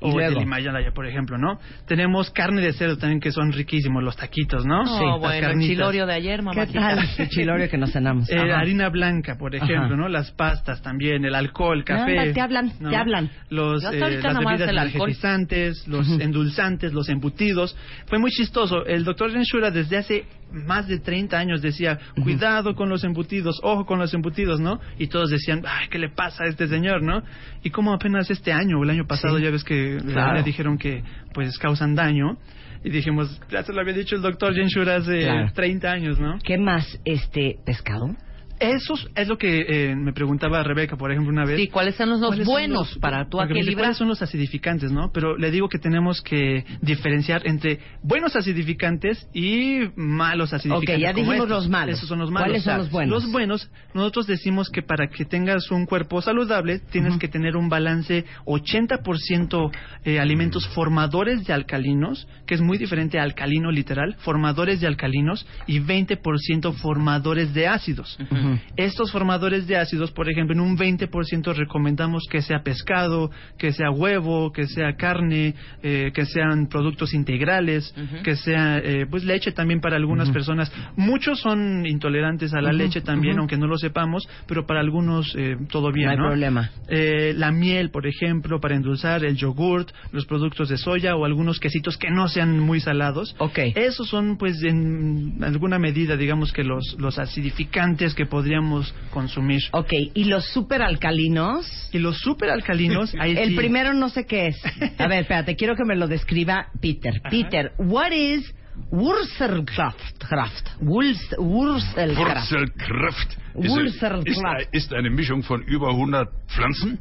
Y 0.00 0.06
O 0.10 0.12
luego. 0.12 0.38
el 0.38 0.42
Himalaya, 0.42 0.90
por 0.92 1.06
ejemplo, 1.06 1.38
¿no? 1.38 1.58
Tenemos 1.86 2.30
carne 2.30 2.60
de 2.60 2.72
cerdo 2.72 2.98
también 2.98 3.20
que 3.20 3.30
son 3.30 3.52
riquísimos, 3.52 4.02
los 4.02 4.16
taquitos, 4.16 4.66
¿no? 4.66 4.82
Oh, 4.82 5.12
Las 5.12 5.20
bueno, 5.20 5.48
el 5.50 5.60
chilorio 5.60 6.06
de 6.06 6.14
ayer, 6.14 6.40
¿Qué 6.40 6.42
mamacita. 6.44 6.80
tal 6.80 7.08
el 7.18 7.28
chilorio 7.28 7.68
que 7.70 7.78
nos 7.78 7.92
cenamos? 7.92 8.30
Eh, 8.30 8.38
harina 8.38 8.88
blanca, 8.90 9.36
por 9.38 9.54
ejemplo, 9.54 9.86
Ajá. 9.86 9.96
¿no? 9.96 10.08
Las 10.08 10.30
pastas 10.32 10.82
también, 10.82 11.24
el 11.24 11.34
alcohol, 11.34 11.84
café. 11.84 12.18
Anda, 12.18 12.32
te 12.34 12.40
hablan, 12.40 12.72
¿no? 12.80 12.90
te 12.90 12.96
hablan. 12.96 13.30
Los, 13.50 13.82
Yo 13.82 13.88
hasta 13.88 14.08
eh, 14.08 14.20
las 14.20 14.38
bebidas 14.38 14.68
el 14.68 14.78
energizantes, 14.78 15.86
los 15.88 16.08
endulzantes, 16.20 16.92
los 16.92 17.08
embutidos. 17.08 17.76
Fue 18.06 18.18
muy 18.18 18.30
chistoso. 18.30 18.84
El 18.86 19.04
doctor 19.04 19.30
Genshura 19.32 19.70
desde 19.70 19.96
hace 19.96 20.24
más 20.52 20.86
de 20.88 20.98
30 21.00 21.36
años 21.38 21.62
decía, 21.62 21.98
cuidado 22.22 22.74
con 22.74 22.88
los 22.88 23.02
embutidos, 23.04 23.58
ojo 23.62 23.86
con 23.86 23.98
los 23.98 24.12
embutidos, 24.14 24.60
¿no? 24.60 24.80
Y 24.98 25.08
todos 25.08 25.30
decían, 25.30 25.62
ay, 25.66 25.88
¿qué 25.90 25.98
le 25.98 26.08
pasa 26.10 26.44
a 26.44 26.48
este 26.48 26.68
señor, 26.68 27.02
no? 27.02 27.22
Y 27.62 27.70
como 27.70 27.92
apenas 27.92 28.30
este 28.30 28.52
año 28.52 28.78
o 28.78 28.84
el 28.84 28.90
año 28.90 29.06
pasado 29.06 29.38
Sí. 29.38 29.44
ya 29.44 29.50
ves 29.50 29.64
que 29.64 29.98
Claro. 30.04 30.34
le 30.34 30.42
dijeron 30.42 30.78
que 30.78 31.02
pues 31.32 31.58
causan 31.58 31.94
daño. 31.94 32.36
Y 32.84 32.90
dijimos, 32.90 33.40
ya 33.50 33.62
se 33.62 33.72
lo 33.72 33.80
había 33.80 33.94
dicho 33.94 34.14
el 34.14 34.20
doctor 34.22 34.54
Genshura 34.54 34.96
hace 34.96 35.20
Claro. 35.20 35.50
30 35.54 35.90
años, 35.90 36.20
¿no? 36.20 36.38
¿Qué 36.44 36.58
más? 36.58 37.00
Este, 37.06 37.56
pescado. 37.64 38.14
Eso 38.60 38.94
es 39.14 39.28
lo 39.28 39.36
que 39.36 39.64
eh, 39.90 39.96
me 39.96 40.12
preguntaba 40.12 40.62
Rebeca, 40.62 40.96
por 40.96 41.10
ejemplo, 41.10 41.32
una 41.32 41.44
vez. 41.44 41.56
Sí, 41.58 41.68
¿cuáles 41.68 41.96
son 41.96 42.10
los 42.10 42.20
¿Cuáles 42.20 42.44
son 42.46 42.52
buenos 42.54 42.90
los- 42.90 42.98
para 42.98 43.28
tu 43.28 43.40
equilibrar? 43.40 43.74
¿Cuáles 43.76 43.96
son 43.98 44.08
los 44.08 44.22
acidificantes, 44.22 44.92
no? 44.92 45.10
Pero 45.12 45.36
le 45.36 45.50
digo 45.50 45.68
que 45.68 45.78
tenemos 45.78 46.22
que 46.22 46.64
diferenciar 46.80 47.46
entre 47.46 47.80
buenos 48.02 48.36
acidificantes 48.36 49.28
y 49.34 49.80
malos 49.96 50.52
acidificantes. 50.52 50.94
Ok, 50.96 51.00
ya 51.02 51.12
dijimos 51.12 51.34
estos. 51.34 51.48
los 51.50 51.68
malos. 51.68 51.96
Esos 51.96 52.08
son 52.08 52.18
los 52.20 52.30
malos. 52.30 52.46
¿Cuáles 52.48 52.62
son 52.64 52.78
los 52.78 52.90
buenos? 52.90 53.22
Los 53.24 53.32
buenos, 53.32 53.70
nosotros 53.92 54.26
decimos 54.26 54.70
que 54.70 54.82
para 54.82 55.08
que 55.08 55.24
tengas 55.24 55.70
un 55.70 55.86
cuerpo 55.86 56.22
saludable, 56.22 56.78
tienes 56.78 57.16
que 57.18 57.28
tener 57.28 57.56
un 57.56 57.68
balance 57.68 58.24
80% 58.46 59.70
eh, 60.04 60.20
alimentos 60.20 60.66
formadores 60.68 61.44
de 61.46 61.52
alcalinos, 61.52 62.26
que 62.46 62.54
es 62.54 62.60
muy 62.60 62.78
diferente 62.78 63.18
a 63.18 63.22
alcalino 63.22 63.70
literal, 63.70 64.14
formadores 64.20 64.80
de 64.80 64.86
alcalinos, 64.86 65.46
y 65.66 65.80
20% 65.80 66.72
formadores 66.74 67.52
de 67.54 67.66
ácidos. 67.68 68.18
Estos 68.76 69.12
formadores 69.12 69.66
de 69.66 69.76
ácidos, 69.76 70.10
por 70.12 70.30
ejemplo, 70.30 70.54
en 70.54 70.60
un 70.60 70.76
20% 70.76 71.54
recomendamos 71.54 72.24
que 72.30 72.42
sea 72.42 72.62
pescado, 72.62 73.30
que 73.58 73.72
sea 73.72 73.90
huevo, 73.90 74.52
que 74.52 74.66
sea 74.66 74.96
carne, 74.96 75.54
eh, 75.82 76.10
que 76.14 76.26
sean 76.26 76.68
productos 76.68 77.14
integrales, 77.14 77.94
que 78.22 78.36
sea 78.36 78.78
eh, 78.78 79.06
pues 79.08 79.24
leche 79.24 79.52
también 79.52 79.80
para 79.80 79.96
algunas 79.96 80.30
personas. 80.30 80.72
Muchos 80.96 81.40
son 81.40 81.86
intolerantes 81.86 82.52
a 82.54 82.60
la 82.60 82.72
leche 82.72 83.00
también, 83.00 83.38
aunque 83.38 83.56
no 83.56 83.66
lo 83.66 83.78
sepamos, 83.78 84.28
pero 84.46 84.66
para 84.66 84.80
algunos 84.80 85.34
eh, 85.36 85.56
todo 85.70 85.92
bien, 85.92 86.06
No 86.06 86.12
hay 86.12 86.18
¿no? 86.18 86.28
problema. 86.28 86.70
Eh, 86.88 87.32
la 87.36 87.50
miel, 87.52 87.90
por 87.90 88.06
ejemplo, 88.06 88.60
para 88.60 88.74
endulzar, 88.76 89.24
el 89.24 89.36
yogurt, 89.36 89.90
los 90.12 90.26
productos 90.26 90.68
de 90.68 90.76
soya 90.76 91.16
o 91.16 91.24
algunos 91.24 91.58
quesitos 91.60 91.96
que 91.96 92.10
no 92.10 92.28
sean 92.28 92.58
muy 92.58 92.80
salados. 92.80 93.34
Ok. 93.38 93.58
Esos 93.74 94.08
son, 94.08 94.36
pues, 94.36 94.62
en 94.62 95.38
alguna 95.42 95.78
medida, 95.78 96.16
digamos 96.16 96.52
que 96.52 96.64
los, 96.64 96.96
los 96.98 97.18
acidificantes 97.18 98.14
que 98.14 98.26
podríamos 98.34 98.92
consumir. 99.12 99.62
Ok, 99.70 99.92
¿y 100.12 100.24
los 100.24 100.44
superalcalinos? 100.52 101.88
Y 101.92 101.98
los 102.00 102.18
superalcalinos, 102.18 103.14
ahí 103.20 103.36
El 103.36 103.50
sí- 103.50 103.54
primero 103.56 103.94
no 103.94 104.08
sé 104.08 104.26
qué 104.26 104.48
es. 104.48 104.56
A 104.98 105.06
ver, 105.06 105.20
espérate, 105.20 105.54
quiero 105.54 105.76
que 105.76 105.84
me 105.84 105.94
lo 105.94 106.08
describa 106.08 106.66
Peter. 106.80 107.14
Peter, 107.30 107.72
what 107.78 108.10
is 108.10 108.52
Wurzelkraft? 108.90 110.18
Kraft. 110.28 110.68
Wurz- 110.80 111.36
Wurzelkraft. 111.38 112.50
Wurzelkraft 112.50 113.38
Wurzelkraft. 113.54 114.26
ist, 114.28 114.44
ein- 114.44 114.66
ist 114.72 114.92
eine 114.92 115.10
Mischung 115.10 115.44
von 115.44 115.62
über 115.62 115.90
100 115.90 116.28
Pflanzen 116.48 116.98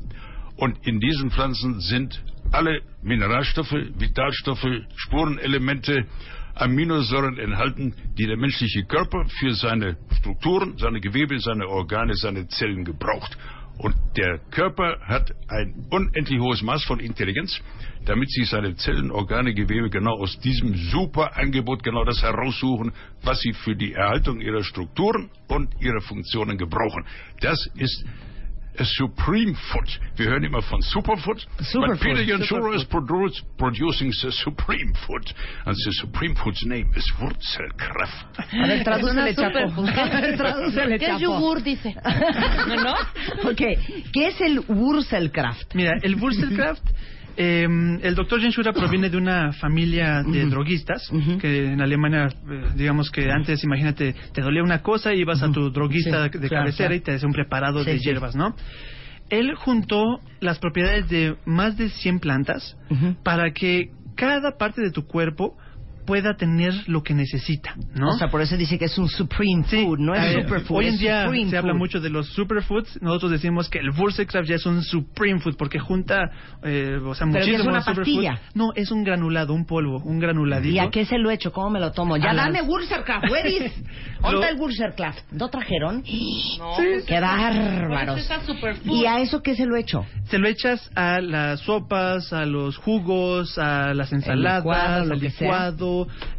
und 0.58 0.78
in 0.86 1.00
diesen 1.00 1.32
Pflanzen 1.32 1.80
sind 1.82 2.22
alle 2.52 2.82
Mineralstoffe, 3.02 3.74
Vitalstoffe, 3.98 4.68
Spurenelemente, 4.96 6.06
Aminosäuren 6.56 7.38
enthalten, 7.38 7.96
die 8.18 8.28
der 8.28 8.38
menschliche 8.38 8.84
Körper 8.86 9.26
für 9.40 9.54
seine 9.54 9.98
Strukturen, 10.20 10.78
seine 10.78 11.02
Gewebe, 11.02 11.40
seine 11.40 11.68
Organe, 11.68 12.14
seine 12.16 12.48
Zellen 12.48 12.86
gebraucht. 12.86 13.38
Und 13.78 13.96
der 14.16 14.38
Körper 14.52 15.00
hat 15.02 15.32
ein 15.48 15.88
unendlich 15.90 16.40
hohes 16.40 16.62
Maß 16.62 16.84
von 16.86 17.00
Intelligenz, 17.00 17.60
damit 18.06 18.30
sich 18.30 18.48
seine 18.48 18.76
Zellen, 18.76 19.10
Organe, 19.10 19.56
Gewebe 19.56 19.90
genau 19.90 20.14
aus 20.14 20.40
diesem 20.40 20.76
super 20.76 21.36
Angebot 21.38 21.84
genau 21.84 22.04
das 22.04 22.22
heraussuchen, 22.22 22.92
was 23.24 23.40
sie 23.40 23.54
für 23.54 23.76
die 23.76 23.94
Erhaltung 23.94 24.42
ihrer 24.42 24.64
Strukturen 24.64 25.32
und 25.48 25.74
ihrer 25.82 26.02
Funktionen 26.02 26.58
gebrauchen. 26.58 27.06
Das 27.40 27.58
ist 27.76 28.06
supreme 28.82 29.56
food. 29.72 30.00
Wir 30.16 30.28
hören 30.30 30.44
immer 30.44 30.62
von 30.62 30.82
superfood. 30.82 31.46
Superfood, 31.60 32.00
but 32.00 32.02
Peter 32.02 32.22
Jansura 32.24 32.76
is 32.76 32.84
produce, 32.86 33.44
producing 33.58 34.12
the 34.22 34.32
supreme 34.32 34.94
food. 35.06 35.34
And 35.66 35.76
the 35.76 35.92
supreme 36.02 36.36
food's 36.36 36.64
name 36.66 36.92
is 36.96 37.06
Wurzelkraft. 37.20 38.26
A 38.38 38.68
ver, 38.68 38.84
tradúcele, 38.84 39.36
Chapo. 39.36 39.70
súper. 39.70 40.00
A 40.14 40.22
ver, 40.22 40.38
tradúcele, 40.38 40.98
¿Qué 41.00 41.06
es 41.06 41.12
Chapo. 41.12 41.20
yogur, 41.22 41.62
dice? 41.64 41.96
¿No? 42.84 42.94
Ok, 43.50 43.62
¿qué 44.12 44.28
es 44.28 44.42
el 44.42 44.60
Wurzelkraft? 44.68 45.76
Mira, 45.76 45.94
el 46.02 46.16
Wurzelkraft, 46.16 46.84
eh, 47.38 47.64
el 48.02 48.16
doctor 48.16 48.40
Genshura 48.42 48.74
proviene 48.74 49.10
de 49.10 49.18
una 49.18 49.54
familia 49.54 50.24
de 50.24 50.46
droguistas, 50.46 51.10
que 51.40 51.66
en 51.68 51.82
Alemania, 51.82 52.28
eh, 52.28 52.66
digamos 52.76 53.10
que 53.12 53.32
antes, 53.32 53.64
imagínate, 53.64 54.16
te 54.34 54.42
dolía 54.42 54.64
una 54.64 54.82
cosa 54.82 55.14
y 55.14 55.22
ibas 55.22 55.42
a 55.42 55.52
tu 55.52 55.72
droguista 55.72 56.30
Sí, 56.32 56.38
de 56.40 56.48
claro, 56.48 56.64
cabecera 56.66 56.90
claro. 56.90 56.96
y 56.96 57.00
te 57.02 57.14
hacía 57.16 57.28
un 57.28 57.34
preparado 57.34 57.84
Sí, 57.84 57.92
de 57.92 57.98
sí. 58.00 58.06
hierbas, 58.06 58.36
¿no? 58.36 58.56
Él 59.30 59.56
juntó 59.56 60.20
las 60.42 60.60
propiedades 60.60 61.10
de 61.10 61.36
más 61.46 61.78
de 61.78 61.90
100 61.90 62.20
plantas 62.20 62.78
para 63.24 63.52
que 63.52 63.90
cada 64.16 64.58
parte 64.58 64.82
de 64.82 64.92
tu 64.92 65.08
cuerpo 65.08 65.58
pueda 66.06 66.36
tener 66.36 66.74
lo 66.88 67.04
que 67.04 67.14
necesita, 67.14 67.76
¿no? 67.96 68.10
O 68.10 68.18
sea, 68.18 68.30
por 68.30 68.42
eso 68.42 68.58
dice 68.58 68.78
que 68.78 68.86
es 68.86 68.98
un 68.98 69.08
supreme 69.10 69.64
Sí, 69.68 69.84
food, 69.86 70.00
no 70.00 70.14
es 70.16 70.24
eh, 70.36 70.42
superfood. 70.44 70.78
Hoy 70.78 70.88
en 70.88 70.98
día 70.98 71.24
supreme 71.26 71.50
se 71.50 71.58
habla 71.58 71.72
food. 71.74 71.80
mucho 71.80 72.00
de 72.00 72.10
los 72.10 72.28
superfoods. 72.30 73.02
Nosotros 73.02 73.32
decimos 73.32 73.70
que 73.70 73.80
el 73.80 73.90
Wurzelkraft 73.92 74.48
ya 74.48 74.56
es 74.56 74.66
un 74.66 74.82
supreme 74.84 75.40
food 75.40 75.56
porque 75.58 75.80
junta, 75.80 76.30
eh, 76.64 76.98
o 77.04 77.14
sea, 77.16 77.28
Pero 77.32 77.46
¿qué 77.46 77.52
es 77.56 77.58
muchísimos 77.64 77.68
una 77.68 77.82
pastilla? 77.96 78.40
No, 78.54 78.70
es 78.76 78.92
un 78.92 79.04
granulado, 79.04 79.54
un 79.54 79.66
polvo, 79.66 80.00
un 80.04 80.20
granuladito. 80.20 80.76
¿Y 80.76 80.80
a 80.80 80.90
qué 80.90 81.06
se 81.06 81.18
lo 81.18 81.32
echo? 81.32 81.52
¿Cómo 81.52 81.70
me 81.70 81.80
lo 81.80 81.92
tomo? 81.92 82.18
Ya 82.18 82.32
A 82.32 82.36
dame 82.36 82.60
las- 82.60 82.68
Wurzelkraft, 82.68 83.32
where 83.32 83.50
is? 83.50 83.72
¿Dónde 84.22 84.50
el 84.50 84.58
Wurzelkraft? 84.60 85.20
¿No 85.32 85.50
trajeron? 85.50 86.04
No, 86.60 86.74
¡Qué 87.08 87.20
bárbaros! 87.20 88.30
Pues. 88.60 88.80
¿Y 88.86 89.06
a 89.06 89.20
eso 89.20 89.42
qué 89.42 89.56
se 89.56 89.66
lo 89.66 89.76
echo? 89.76 90.06
Se 90.26 90.38
lo 90.38 90.48
echas 90.48 90.90
a 90.96 91.20
las 91.22 91.62
sopas, 91.62 92.32
a 92.34 92.46
los 92.46 92.78
jugos, 92.78 93.58
a 93.58 93.94
las 93.94 94.12
ensaladas, 94.14 94.60
licuado, 94.64 95.06
lo 95.06 95.14
al 95.14 95.20
que 95.20 95.30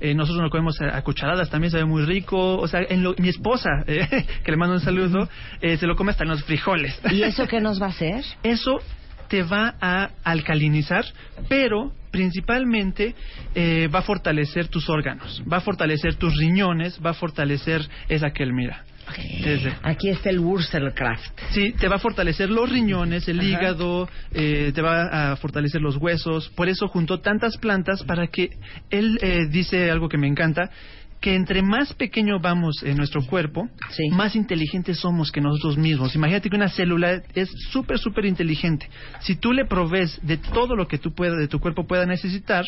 Eh, 0.01 0.15
nosotros 0.15 0.43
lo 0.43 0.51
comemos 0.51 0.81
a, 0.81 0.97
a 0.97 1.03
cucharadas, 1.03 1.51
también 1.51 1.71
sabe 1.71 1.85
muy 1.85 2.05
rico. 2.05 2.57
O 2.59 2.69
sea, 2.69 2.81
en 2.89 3.03
lo- 3.03 3.15
mi 3.19 3.29
esposa, 3.29 3.71
eh, 3.87 4.27
que 4.45 4.51
le 4.51 4.57
mando 4.57 4.75
un 4.75 4.81
saludo, 4.81 5.29
eh, 5.61 5.77
se 5.77 5.87
lo 5.87 5.97
come 5.97 6.11
hasta 6.13 6.25
en 6.25 6.31
los 6.31 6.45
frijoles. 6.45 7.01
¿Y 7.11 7.23
eso 7.23 7.47
qué 7.49 7.61
nos 7.61 7.81
va 7.81 7.87
a 7.87 7.91
hacer? 7.91 8.25
eso 8.43 8.81
te 9.29 9.43
va 9.43 9.75
a 9.81 10.11
alcalinizar, 10.23 11.05
pero 11.49 11.93
principalmente 12.11 13.15
eh, 13.55 13.89
va 13.93 14.01
a 14.01 14.03
fortalecer 14.03 14.69
tus 14.69 14.89
órganos, 14.91 15.43
va 15.51 15.57
a 15.57 15.61
fortalecer 15.61 16.17
tus 16.17 16.37
riñones, 16.37 17.01
va 17.05 17.11
a 17.11 17.15
fortalecer 17.15 17.81
esa 18.09 18.31
que 18.33 18.43
Aquí 19.83 20.09
está 20.09 20.31
el 20.31 20.41
Wurzelkraft. 20.41 21.39
Sí, 21.51 21.73
te 21.73 21.89
va 21.89 21.97
a 21.97 21.99
fortalecer 21.99 22.51
los 22.51 22.71
riñones, 22.71 23.29
el 23.29 23.41
Ajá. 23.41 23.49
hígado, 23.49 24.09
eh, 24.33 24.73
te 24.75 24.83
va 24.83 25.33
a 25.33 25.37
fortalecer 25.37 25.81
los 25.81 25.97
huesos. 25.97 26.49
Por 26.51 26.69
eso 26.69 26.89
juntó 26.89 27.21
tantas 27.21 27.57
plantas 27.59 28.03
para 28.05 28.27
que 28.29 28.51
él 28.91 29.19
eh, 29.23 29.47
dice 29.51 29.91
algo 29.91 30.09
que 30.09 30.19
me 30.19 30.27
encanta, 30.27 30.71
que 31.25 31.35
entre 31.35 31.63
más 31.63 31.95
pequeño 31.95 32.39
vamos 32.39 32.83
en 32.83 32.99
nuestro 32.99 33.25
cuerpo, 33.25 33.71
Sí. 33.89 34.11
más 34.11 34.37
inteligentes 34.37 34.99
somos 34.99 35.33
que 35.33 35.41
nosotros 35.41 35.79
mismos. 35.79 36.15
Imagínate 36.15 36.51
que 36.51 36.57
una 36.57 36.69
célula 36.69 37.23
es 37.35 37.51
súper, 37.71 37.99
súper 37.99 38.27
inteligente. 38.27 38.91
Si 39.21 39.35
tú 39.35 39.55
le 39.55 39.65
provees 39.65 40.21
de 40.23 40.37
todo 40.37 40.77
lo 40.77 40.87
que 40.87 40.99
tú 40.99 41.15
pueda, 41.15 41.35
de 41.37 41.49
tu 41.49 41.61
cuerpo 41.61 41.87
pueda 41.87 42.05
necesitar, 42.05 42.67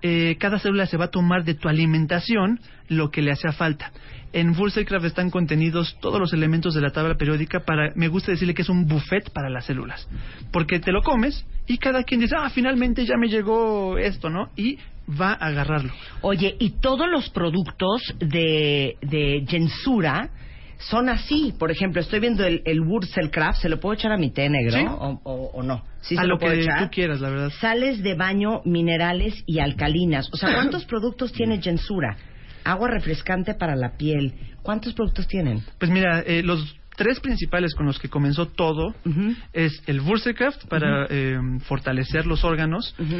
eh, 0.00 0.36
cada 0.40 0.58
célula 0.58 0.86
se 0.86 0.96
va 0.96 1.04
a 1.06 1.10
tomar 1.10 1.44
de 1.44 1.52
tu 1.52 1.68
alimentación 1.68 2.58
lo 2.88 3.10
que 3.10 3.20
le 3.20 3.32
hacía 3.32 3.52
falta. 3.52 3.92
En 4.32 4.58
Wurzelkraft 4.58 5.04
están 5.04 5.28
contenidos 5.30 5.98
todos 6.00 6.18
los 6.18 6.32
elementos 6.32 6.72
de 6.74 6.80
la 6.80 6.88
tabla 6.90 7.16
periódica 7.16 7.60
para, 7.66 7.92
me 7.96 8.08
gusta 8.08 8.32
decirle 8.32 8.54
que 8.54 8.62
es 8.62 8.70
un 8.70 8.86
buffet 8.86 9.30
para 9.30 9.50
las 9.50 9.66
células. 9.66 10.08
Porque 10.52 10.80
te 10.80 10.90
lo 10.90 11.02
comes 11.02 11.44
y 11.66 11.76
cada 11.76 12.02
quien 12.04 12.20
dice, 12.20 12.34
ah, 12.34 12.48
finalmente 12.48 13.04
ya 13.04 13.18
me 13.18 13.28
llegó 13.28 13.98
esto, 13.98 14.30
¿no? 14.30 14.48
Y 14.56 14.78
va 15.08 15.32
a 15.32 15.46
agarrarlo. 15.46 15.92
Oye, 16.22 16.56
y 16.58 16.70
todos 16.80 17.08
los 17.10 17.28
productos 17.30 18.02
de, 18.18 18.96
de 19.02 19.44
Gensura 19.48 20.30
son 20.78 21.08
así. 21.08 21.54
Por 21.58 21.70
ejemplo, 21.70 22.00
estoy 22.00 22.20
viendo 22.20 22.44
el, 22.44 22.62
el 22.64 22.80
Wurzelkraft, 22.80 23.60
¿se 23.60 23.68
lo 23.68 23.80
puedo 23.80 23.94
echar 23.94 24.12
a 24.12 24.16
mi 24.16 24.30
té 24.30 24.48
negro 24.48 24.78
Sí. 24.78 24.84
o, 24.86 25.20
o- 25.24 25.50
o 25.54 25.62
no? 25.62 25.84
¿Sí 26.00 26.16
a 26.16 26.22
se 26.22 26.26
lo 26.26 26.34
lo 26.34 26.38
puedo 26.38 26.54
que 26.54 26.62
echar? 26.62 26.84
tú 26.84 26.90
quieras, 26.90 27.20
la 27.20 27.30
verdad. 27.30 27.50
Sales 27.60 28.02
de 28.02 28.14
baño, 28.14 28.60
minerales 28.64 29.34
y 29.46 29.60
alcalinas. 29.60 30.28
O 30.32 30.36
sea, 30.36 30.48
¿cuántos 30.54 30.84
productos 30.84 31.32
tiene 31.32 31.60
Gensura? 31.62 32.16
Agua 32.64 32.88
refrescante 32.88 33.54
para 33.54 33.76
la 33.76 33.96
piel. 33.96 34.32
¿Cuántos 34.62 34.94
productos 34.94 35.26
tienen? 35.28 35.62
Pues 35.78 35.90
mira, 35.90 36.20
eh, 36.26 36.42
los 36.42 36.76
tres 36.96 37.20
principales 37.20 37.74
con 37.74 37.86
los 37.86 37.98
que 37.98 38.08
comenzó 38.08 38.46
todo 38.48 38.94
Ujú. 39.04 39.34
es 39.52 39.82
el 39.86 40.00
Wurzelkraft 40.00 40.66
para 40.68 41.06
eh, 41.10 41.38
fortalecer 41.66 42.24
los 42.26 42.42
órganos. 42.44 42.94
Ujú. 42.98 43.16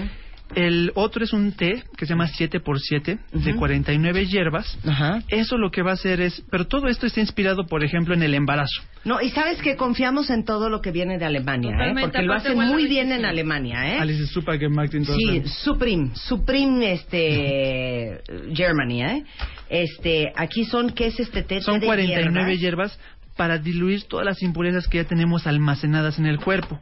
El 0.55 0.93
otro 0.95 1.25
es 1.25 1.33
un 1.33 1.53
té 1.53 1.83
que 1.97 2.07
se 2.07 2.11
llama 2.11 2.29
7x7 2.29 3.19
de 3.33 3.51
Ujú. 3.51 3.59
49 3.59 4.27
hierbas. 4.27 4.79
Ajá. 4.87 5.23
Eso 5.29 5.57
lo 5.57 5.71
que 5.71 5.83
va 5.83 5.93
a 5.93 5.95
hacer 5.95 6.21
es, 6.21 6.43
pero 6.51 6.67
todo 6.67 6.87
esto 6.89 7.07
está 7.07 7.21
inspirado, 7.21 7.67
por 7.67 7.83
ejemplo, 7.83 8.15
en 8.15 8.23
el 8.23 8.35
embarazo. 8.35 8.83
No, 9.05 9.21
y 9.21 9.31
sabes 9.31 9.61
que 9.63 9.75
confiamos 9.77 10.31
en 10.31 10.45
todo 10.45 10.71
lo 10.71 10.81
que 10.81 10.93
viene 10.93 11.19
de 11.19 11.25
Alemania, 11.25 11.73
¿eh? 11.87 11.95
Porque 12.01 12.23
lo 12.23 12.35
hacen 12.35 12.57
muy 12.57 12.87
bien 12.87 13.11
en 13.11 13.25
Alemania, 13.25 13.95
¿eh? 13.95 13.99
Alice 13.99 14.27
Sí, 14.27 15.43
Supreme, 15.63 16.11
Supreme, 16.15 16.93
este, 16.93 18.21
Germany, 18.55 19.03
¿eh? 19.03 19.25
Este, 19.71 20.33
aquí 20.37 20.65
son, 20.65 20.91
¿qué 20.91 21.07
es 21.07 21.19
este 21.21 21.43
té? 21.43 21.61
Son 21.63 21.75
Té 21.81 21.81
de 21.81 21.87
49 21.87 22.57
hierbas. 22.57 22.61
hierbas 22.61 22.99
para 23.37 23.59
diluir 23.59 24.05
todas 24.05 24.25
las 24.25 24.43
impurezas 24.43 24.87
que 24.87 24.99
ya 24.99 25.05
tenemos 25.05 25.47
almacenadas 25.47 26.19
en 26.19 26.27
el 26.27 26.39
cuerpo. 26.39 26.79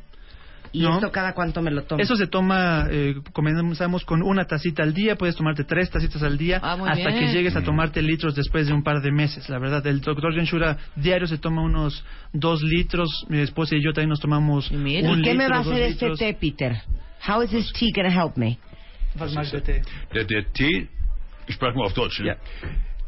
¿Y 0.75 0.83
¿no? 0.83 0.95
esto 0.95 1.11
cada 1.11 1.35
cuánto 1.35 1.61
me 1.61 1.71
lo 1.71 1.83
tomo? 1.85 2.01
Eso 2.03 2.17
se 2.17 2.27
toma, 2.27 2.87
eh, 2.91 3.15
comenzamos 3.33 4.05
con 4.07 4.23
una 4.23 4.47
tacita 4.47 4.83
al 4.83 4.95
día, 4.95 5.17
puedes 5.17 5.37
tomarte 5.37 5.65
tres 5.65 5.91
tacitas 5.91 6.23
al 6.23 6.39
día 6.39 6.61
Ah, 6.63 6.79
hasta 6.89 7.09
bien. 7.11 7.19
que 7.27 7.33
llegues 7.33 7.55
a 7.57 7.63
tomarte 7.63 8.01
litros 8.01 8.35
después 8.35 8.67
de 8.67 8.73
un 8.73 8.83
par 8.83 9.03
de 9.03 9.13
meses. 9.13 9.49
La 9.51 9.59
verdad, 9.59 9.87
el 9.87 10.01
doctor 10.01 10.33
Genshura 10.35 10.79
diario 10.97 11.27
se 11.27 11.37
toma 11.39 11.63
unos 11.63 12.03
dos 12.33 12.63
litros, 12.63 13.27
mi 13.29 13.39
esposa 13.41 13.77
y 13.77 13.83
yo 13.85 13.93
también 13.93 14.09
nos 14.11 14.21
tomamos 14.21 14.71
Y 14.71 14.77
mira. 14.77 15.11
un 15.11 15.21
¿Y 15.21 15.23
qué 15.23 15.35
me 15.35 15.45
litro, 15.45 15.51
va 15.55 15.57
a 15.59 15.61
hacer 15.61 15.83
este 15.83 16.11
té, 16.17 16.35
Peter? 16.41 16.81
How 17.29 17.43
is 17.43 17.51
this 17.51 17.71
tea 17.75 17.91
gonna 17.95 18.11
help 18.11 18.37
me? 18.37 18.59
Was 19.19 19.35
magst 19.35 19.53
du 19.53 19.61
Tee? 19.61 19.83
Der, 20.15 20.25
der 20.25 20.45
Tee, 20.55 20.89
ich 21.47 21.55
spreche 21.57 21.77
mal 21.77 21.85
auf 21.85 21.93
Deutsch, 21.93 22.19
ne? 22.21 22.29
Ja. 22.29 22.37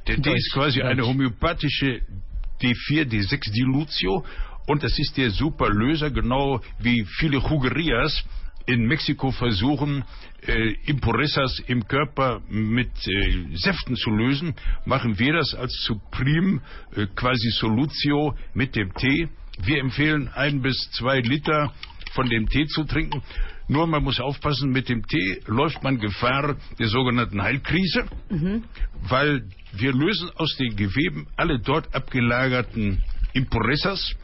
Der 0.07 0.17
Tee 0.17 0.21
Deutsch, 0.23 0.37
ist 0.37 0.53
quasi 0.53 0.83
eine 0.83 0.97
Deutsch. 0.97 1.09
homöopathische 1.09 2.03
D4, 2.61 3.07
D6 3.09 3.51
Dilutio 3.53 4.23
und 4.67 4.83
das 4.83 4.99
ist 4.99 5.17
der 5.17 5.31
super 5.31 5.69
Löser, 5.71 6.11
genau 6.11 6.61
wie 6.79 7.05
viele 7.19 7.39
Jugerias 7.39 8.25
in 8.67 8.87
Mexiko 8.87 9.31
versuchen, 9.31 10.05
äh, 10.47 10.73
Impurezas 10.87 11.59
im 11.67 11.87
Körper 11.87 12.41
mit 12.49 12.91
äh, 13.07 13.57
Säften 13.57 13.97
zu 13.97 14.11
lösen, 14.11 14.55
machen 14.87 15.19
wir 15.19 15.35
das 15.35 15.55
als 15.55 15.75
Supreme 15.85 16.61
äh, 16.97 17.07
quasi 17.15 17.51
Solutio 17.51 18.35
mit 18.55 18.75
dem 18.75 18.95
Tee. 18.95 19.29
Wir 19.63 19.81
empfehlen 19.81 20.29
ein 20.35 20.63
bis 20.63 20.91
zwei 20.93 21.21
Liter 21.21 21.73
von 22.13 22.29
dem 22.29 22.49
Tee 22.49 22.67
zu 22.67 22.85
trinken. 22.85 23.23
Nur 23.69 23.87
man 23.87 24.03
muss 24.03 24.21
aufpassen, 24.21 24.71
mit 24.71 24.89
dem 24.89 25.07
Tee 25.07 25.41
läuft 25.47 25.83
man 25.83 25.99
Gefahr 25.99 26.57
der 26.79 26.89
sogenannten 26.89 27.43
Heilkrise, 27.43 28.05
weil 29.09 29.45
wir 29.73 29.93
lösen 29.93 30.31
aus 30.37 30.55
den 30.59 30.77
Geweben 30.77 31.27
alle 31.37 31.59
dort 31.61 31.95
abgelagerten 31.95 33.03
Impurezas 33.35 34.15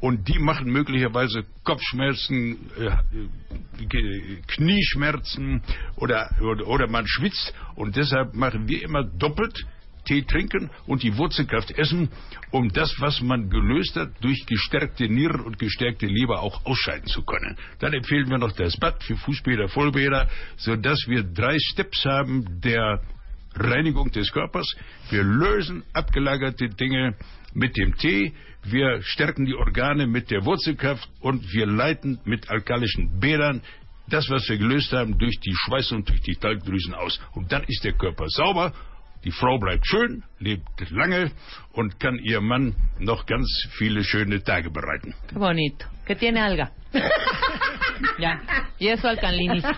und 0.00 0.28
die 0.28 0.38
machen 0.38 0.70
möglicherweise 0.70 1.44
Kopfschmerzen, 1.64 2.58
äh, 2.78 3.86
Knieschmerzen 4.46 5.62
oder, 5.96 6.30
oder, 6.42 6.66
oder 6.66 6.86
man 6.86 7.06
schwitzt 7.06 7.54
und 7.74 7.96
deshalb 7.96 8.34
machen 8.34 8.68
wir 8.68 8.82
immer 8.82 9.02
doppelt 9.02 9.66
Tee 10.04 10.22
trinken 10.22 10.70
und 10.86 11.02
die 11.02 11.16
Wurzelkraft 11.16 11.70
essen, 11.72 12.10
um 12.50 12.70
das, 12.72 12.94
was 12.98 13.20
man 13.20 13.50
gelöst 13.50 13.96
hat, 13.96 14.10
durch 14.20 14.44
gestärkte 14.46 15.08
Nieren 15.08 15.40
und 15.40 15.58
gestärkte 15.58 16.06
Leber 16.06 16.40
auch 16.40 16.64
ausscheiden 16.64 17.06
zu 17.06 17.22
können. 17.22 17.56
Dann 17.78 17.92
empfehlen 17.92 18.28
wir 18.28 18.38
noch 18.38 18.52
das 18.52 18.76
Bad 18.76 19.02
für 19.04 19.16
Fußbäder, 19.16 19.68
Vollbäder, 19.68 20.28
sodass 20.56 20.98
wir 21.06 21.22
drei 21.22 21.56
Steps 21.58 22.04
haben 22.04 22.60
der 22.60 23.00
Reinigung 23.54 24.10
des 24.10 24.30
Körpers. 24.32 24.74
Wir 25.10 25.22
lösen 25.22 25.82
abgelagerte 25.92 26.68
Dinge 26.68 27.16
mit 27.54 27.76
dem 27.76 27.96
Tee, 27.96 28.32
wir 28.62 29.02
stärken 29.02 29.46
die 29.46 29.54
Organe 29.54 30.06
mit 30.06 30.30
der 30.30 30.44
Wurzelkraft 30.44 31.08
und 31.20 31.52
wir 31.52 31.66
leiten 31.66 32.20
mit 32.24 32.50
alkalischen 32.50 33.18
Bädern 33.20 33.62
das, 34.08 34.28
was 34.28 34.48
wir 34.48 34.58
gelöst 34.58 34.92
haben, 34.92 35.18
durch 35.18 35.38
die 35.40 35.54
Schweiß 35.54 35.92
und 35.92 36.08
durch 36.08 36.20
die 36.22 36.34
Talgdrüsen 36.34 36.94
aus. 36.94 37.20
Und 37.32 37.52
dann 37.52 37.62
ist 37.64 37.84
der 37.84 37.92
Körper 37.92 38.26
sauber, 38.28 38.72
die 39.24 39.30
Frau 39.30 39.58
bleibt 39.58 39.86
schön, 39.86 40.24
lebt 40.38 40.90
lange 40.90 41.30
und 41.72 42.00
kann 42.00 42.18
ihr 42.18 42.40
Mann 42.40 42.74
noch 42.98 43.26
ganz 43.26 43.68
viele 43.72 44.02
schöne 44.02 44.42
Tage 44.42 44.70
bereiten. 44.70 45.14
Bonito. 45.34 45.86
¿Qué 46.06 46.16
tiene 46.16 46.42
alga? 46.42 46.70
ya. 48.18 48.40
Y 48.78 48.88
eso 48.88 49.08
alcaliniza. 49.08 49.76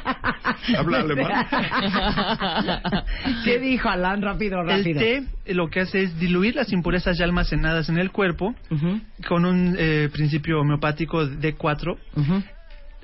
Habla 0.78 0.98
alemán. 1.00 1.46
¿Qué 3.44 3.58
dijo 3.58 3.88
Alan? 3.88 4.22
Rápido, 4.22 4.60
El 4.60 4.66
rápido. 4.68 5.00
té 5.00 5.22
eh, 5.44 5.54
lo 5.54 5.68
que 5.68 5.80
hace 5.80 6.02
es 6.04 6.18
diluir 6.18 6.54
las 6.54 6.72
impurezas 6.72 7.18
ya 7.18 7.24
almacenadas 7.24 7.88
en 7.88 7.98
el 7.98 8.10
cuerpo 8.10 8.54
Ujú, 8.70 9.00
con 9.28 9.44
un 9.44 9.74
eh, 9.78 10.08
principio 10.12 10.60
homeopático 10.60 11.26
de 11.26 11.54
4 11.54 11.98
ujú. 12.16 12.42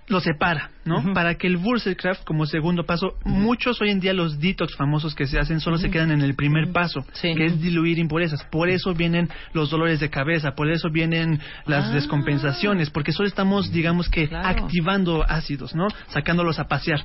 Lo 0.09 0.21
separa, 0.21 0.71
¿no? 0.85 1.13
Para 1.13 1.35
que 1.37 1.47
el 1.47 1.57
Wurzelkraft, 1.57 2.25
como 2.25 2.47
segundo 2.47 2.85
paso, 2.85 3.15
muchos 3.25 3.81
hoy 3.81 3.91
en 3.91 4.01
día 4.01 4.15
los 4.15 4.39
detox 4.41 4.75
famosos 4.77 5.15
que 5.15 5.27
se 5.27 5.39
hacen 5.39 5.61
solo 5.61 5.77
se 5.79 5.91
quedan 5.91 6.11
en 6.11 6.23
el 6.23 6.35
primer 6.35 6.73
paso, 6.73 7.05
Sí. 7.13 7.35
que 7.35 7.45
es 7.47 7.61
diluir 7.61 7.99
impurezas. 7.99 8.43
Por 8.51 8.69
eso 8.71 8.95
vienen 8.95 9.29
los 9.53 9.71
dolores 9.71 10.01
de 10.01 10.09
cabeza, 10.09 10.53
por 10.53 10.71
eso 10.71 10.89
vienen 10.91 11.41
las 11.67 11.87
Ah. 11.91 11.93
descompensaciones, 11.93 12.91
porque 12.91 13.13
solo 13.13 13.29
estamos, 13.29 13.71
digamos 13.71 14.09
que, 14.09 14.29
Claro. 14.29 14.49
activando 14.49 15.25
ácidos, 15.29 15.75
¿no? 15.75 15.89
Sacándolos 16.09 16.59
a 16.59 16.69
pasear. 16.69 17.01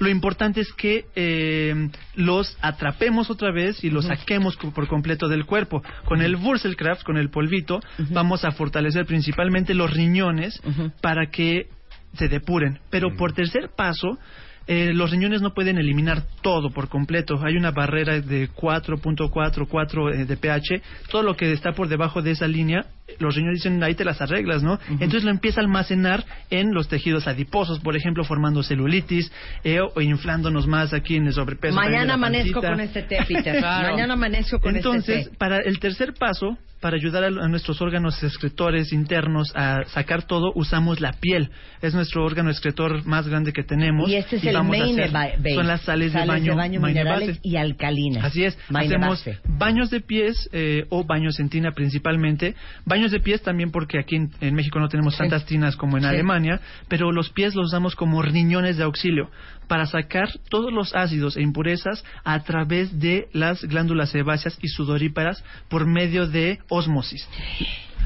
Lo 0.00 0.08
importante 0.08 0.60
es 0.60 0.72
que 0.72 1.04
eh, 1.14 1.90
los 2.16 2.56
atrapemos 2.60 3.30
otra 3.30 3.52
vez 3.52 3.82
y 3.84 3.90
los 3.90 4.06
saquemos 4.06 4.56
por 4.56 4.88
completo 4.88 5.28
del 5.28 5.44
cuerpo. 5.46 5.82
Con 6.04 6.22
el 6.22 6.36
Wurzelkraft, 6.36 7.02
con 7.04 7.16
el 7.16 7.30
polvito, 7.30 7.80
vamos 8.10 8.44
a 8.44 8.50
fortalecer 8.50 9.06
principalmente 9.06 9.74
los 9.74 9.90
riñones 9.92 10.60
para 11.00 11.30
que 11.30 11.66
se 12.14 12.28
depuren. 12.28 12.78
Pero 12.90 13.16
por 13.16 13.32
tercer 13.32 13.70
paso, 13.76 14.18
eh, 14.66 14.92
los 14.92 15.10
riñones 15.10 15.40
no 15.40 15.54
pueden 15.54 15.78
eliminar 15.78 16.24
todo 16.42 16.70
por 16.70 16.88
completo. 16.88 17.40
Hay 17.42 17.56
una 17.56 17.70
barrera 17.70 18.20
de 18.20 18.50
4.44 18.50 20.14
eh, 20.14 20.24
de 20.26 20.36
pH. 20.36 20.82
Todo 21.10 21.22
lo 21.22 21.36
que 21.36 21.52
está 21.52 21.72
por 21.72 21.88
debajo 21.88 22.20
de 22.20 22.32
esa 22.32 22.46
línea, 22.46 22.84
los 23.18 23.34
riñones 23.34 23.62
dicen, 23.62 23.82
ahí 23.82 23.94
te 23.94 24.04
las 24.04 24.20
arreglas, 24.20 24.62
¿no? 24.62 24.78
Entonces 24.90 25.24
lo 25.24 25.30
empieza 25.30 25.60
a 25.60 25.64
almacenar 25.64 26.24
en 26.50 26.72
los 26.74 26.88
tejidos 26.88 27.26
adiposos, 27.26 27.80
por 27.80 27.96
ejemplo, 27.96 28.24
formando 28.24 28.62
celulitis 28.62 29.32
eh, 29.64 29.80
o, 29.80 30.00
inflándonos 30.00 30.66
más 30.66 30.92
aquí 30.92 31.16
en 31.16 31.26
el 31.26 31.32
sobrepeso. 31.32 31.74
de 31.74 31.80
Mañana 31.88 32.14
amanezco 32.14 32.60
con 32.60 32.80
este 32.80 33.02
té, 33.02 33.18
Peter. 33.26 33.58
Claro. 33.58 33.92
Mañana 33.92 34.14
amanezco 34.14 34.60
con 34.60 34.76
Entonces, 34.76 35.18
este 35.18 35.30
té. 35.30 35.36
para 35.36 35.58
el 35.58 35.78
tercer 35.78 36.14
paso, 36.14 36.56
para 36.80 36.94
ayudar 36.96 37.24
a, 37.24 37.26
a 37.26 37.48
nuestros 37.48 37.82
órganos 37.82 38.22
excretores 38.22 38.92
internos 38.92 39.50
a 39.56 39.82
sacar 39.86 40.22
todo, 40.28 40.52
usamos 40.54 41.00
la 41.00 41.12
piel. 41.12 41.50
Es 41.82 41.92
nuestro 41.92 42.24
órgano 42.24 42.50
excretor 42.50 43.04
más 43.04 43.26
grande 43.26 43.52
que 43.52 43.64
tenemos. 43.64 44.08
Y 44.08 44.14
este 44.14 44.36
es 44.36 44.44
el 44.44 44.54
vamos 44.54 44.76
a 44.76 44.78
main 44.78 45.00
hacer- 45.00 45.10
ba- 45.10 45.28
base. 45.38 45.54
Son 45.56 45.66
las 45.66 45.80
sales, 45.80 46.12
de 46.12 46.24
baño, 46.24 46.54
minerales 46.80 47.28
base. 47.30 47.40
y 47.42 47.56
alcalinas. 47.56 48.24
Así 48.24 48.44
es, 48.44 48.56
Main 48.68 48.86
hacemos 48.92 49.08
base. 49.24 49.38
baños 49.48 49.90
de 49.90 50.00
pies 50.00 50.48
eh, 50.52 50.84
o 50.90 51.02
baños 51.04 51.40
en 51.40 51.48
tina 51.48 51.72
principalmente. 51.72 52.54
Baños 52.84 52.97
Baños 52.98 53.12
de 53.12 53.20
pies 53.20 53.42
también 53.42 53.70
porque 53.70 53.98
aquí 53.98 54.16
en, 54.16 54.30
en 54.40 54.54
México 54.54 54.78
no 54.80 54.88
tenemos 54.88 55.16
tantas 55.16 55.44
tinas 55.46 55.76
como 55.76 55.96
en 55.96 56.02
Sí. 56.02 56.08
Alemania, 56.08 56.60
pero 56.88 57.12
los 57.12 57.30
pies 57.30 57.54
los 57.54 57.70
damos 57.70 57.94
como 57.94 58.22
riñones 58.22 58.76
de 58.76 58.84
auxilio 58.84 59.30
para 59.68 59.86
sacar 59.86 60.28
todos 60.50 60.72
los 60.72 60.94
ácidos 60.94 61.36
e 61.36 61.42
impurezas 61.42 62.04
a 62.24 62.40
través 62.42 62.98
de 62.98 63.28
las 63.32 63.62
glándulas 63.64 64.10
sebáceas 64.10 64.58
y 64.62 64.68
sudoríparas 64.68 65.44
por 65.68 65.86
medio 65.86 66.26
de 66.26 66.58
osmosis. 66.68 67.28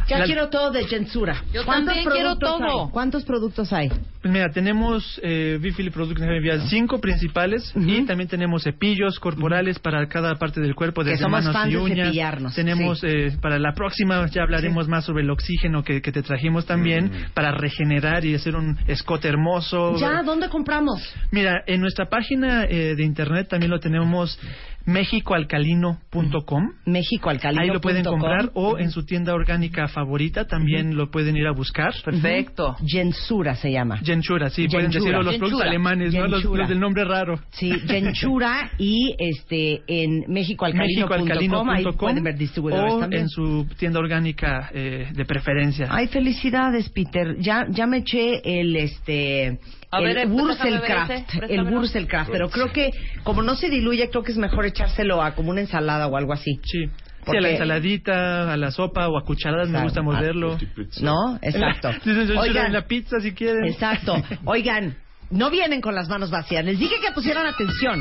Ya 0.08 0.18
La- 0.18 0.24
quiero 0.24 0.48
todo 0.48 0.72
de 0.72 0.84
Gensura. 0.88 1.44
Yo 1.54 1.64
¿Cuántos 1.64 1.94
también 1.94 2.10
quiero 2.10 2.36
todo. 2.36 2.86
hay? 2.86 2.90
¿Cuántos 2.90 3.24
productos 3.24 3.72
hay? 3.72 3.88
Pues 3.88 4.32
mira, 4.34 4.50
tenemos 4.50 5.20
eh, 5.22 5.58
Bifili 5.60 5.90
Productos 5.90 6.24
Enviadas 6.24 6.68
cinco 6.68 7.00
principales 7.00 7.72
y 7.76 8.02
también 8.04 8.28
tenemos 8.28 8.64
cepillos 8.64 9.20
corporales 9.20 9.78
para 9.78 10.08
cada 10.08 10.34
parte 10.34 10.60
del 10.60 10.74
cuerpo, 10.74 11.04
somos 11.04 11.30
manos 11.30 11.52
fans 11.52 11.70
y 11.70 11.74
de 11.74 11.78
uñas. 11.80 12.06
cepillarnos, 12.08 12.54
Tenemos 12.54 12.98
sí. 12.98 13.06
eh, 13.08 13.36
para 13.40 13.60
la 13.60 13.74
próxima 13.74 14.26
ya 14.28 14.42
hablaremos 14.42 14.81
más 14.88 15.04
sobre 15.04 15.22
el 15.22 15.30
oxígeno 15.30 15.82
que, 15.82 16.00
que 16.02 16.12
te 16.12 16.22
trajimos 16.22 16.66
también 16.66 17.10
para 17.34 17.52
regenerar 17.52 18.24
y 18.24 18.34
hacer 18.34 18.56
un 18.56 18.78
escote 18.86 19.28
hermoso. 19.28 19.96
Ya, 19.96 20.22
¿dónde 20.22 20.48
compramos? 20.48 21.02
Mira, 21.30 21.62
en 21.66 21.80
nuestra 21.80 22.08
página 22.08 22.64
eh, 22.64 22.94
de 22.94 23.04
internet 23.04 23.48
también 23.48 23.70
lo 23.70 23.80
tenemos 23.80 24.38
mexicoalcalino.com. 24.86 26.70
Méxicoalcalino.com. 26.86 27.62
Ahí 27.62 27.68
lo 27.68 27.80
pueden 27.80 28.04
comprar 28.04 28.50
o 28.54 28.78
en 28.78 28.90
su 28.90 29.04
tienda 29.04 29.34
orgánica 29.34 29.88
favorita 29.88 30.46
también 30.46 30.96
lo 30.96 31.10
pueden 31.10 31.36
ir 31.36 31.46
a 31.46 31.52
buscar. 31.52 31.92
Perfecto. 32.04 32.76
Gensura 32.86 33.54
se 33.54 33.70
llama. 33.70 33.98
Genchura, 33.98 34.50
sí, 34.50 34.68
pueden 34.68 34.90
decirlo 34.90 35.22
los 35.22 35.36
productos 35.36 35.62
alemanes, 35.62 36.14
¿no? 36.14 36.26
Los, 36.26 36.44
los 36.44 36.68
del 36.68 36.80
nombre 36.80 37.04
raro. 37.04 37.38
Sí, 37.50 37.70
Genchura 37.86 38.72
y 38.78 39.14
este 39.18 39.82
en 39.86 40.24
mexicoalcalino.com 40.28 41.70
ahí 41.70 41.84
mexicoalcalino.com 41.84 41.98
pueden 41.98 42.24
ver 42.24 42.36
distribuidores 42.36 42.92
o 42.94 42.98
también. 43.00 43.22
en 43.22 43.28
su 43.28 43.66
tienda 43.78 44.00
orgánica 44.00 44.70
eh, 44.72 45.08
de 45.12 45.24
preferencia. 45.24 45.86
Ay, 45.90 46.08
felicidades, 46.08 46.88
Peter. 46.90 47.36
Ya 47.38 47.66
ya 47.68 47.86
me 47.86 47.98
eché 47.98 48.40
el 48.60 48.76
este 48.76 49.58
A 49.94 49.98
el 49.98 50.04
ver, 50.14 50.26
Wurzelkraft, 50.26 51.10
el. 51.50 51.62
Wurzelkraft, 51.64 52.30
pero 52.30 52.48
creo 52.48 52.72
que 52.72 52.90
como 53.24 53.42
no 53.42 53.54
se 53.56 53.68
diluye, 53.68 54.08
creo 54.08 54.22
que 54.22 54.32
es 54.32 54.38
mejor 54.38 54.64
echárselo 54.64 55.22
a 55.22 55.34
como 55.34 55.50
una 55.50 55.60
ensalada 55.60 56.06
o 56.06 56.16
algo 56.16 56.32
así. 56.32 56.58
Sí. 56.64 56.86
Sí, 56.86 57.26
Porque- 57.26 57.38
a 57.38 57.42
la 57.42 57.50
ensaladita, 57.50 58.52
a 58.52 58.56
la 58.56 58.70
sopa 58.72 59.06
o 59.08 59.16
a 59.18 59.24
cucharadas 59.24 59.68
me 59.68 59.72
Claro. 59.74 59.84
gusta 59.84 60.02
morderlo. 60.02 60.58
¿No? 61.02 61.38
Exacto. 61.40 61.92
Sí, 62.02 62.14
sí, 62.14 62.26
sí, 62.26 62.32
Oigan, 62.36 62.66
en 62.66 62.72
la 62.72 62.86
pizza 62.86 63.20
si 63.20 63.32
quieren. 63.32 63.64
Exacto. 63.66 64.16
Oigan, 64.44 64.96
no 65.30 65.48
vienen 65.50 65.80
con 65.80 65.94
las 65.94 66.08
manos 66.08 66.30
vacías. 66.30 66.64
Les 66.64 66.78
dije 66.80 66.96
que 67.06 67.12
pusieran 67.12 67.46
atención. 67.46 68.00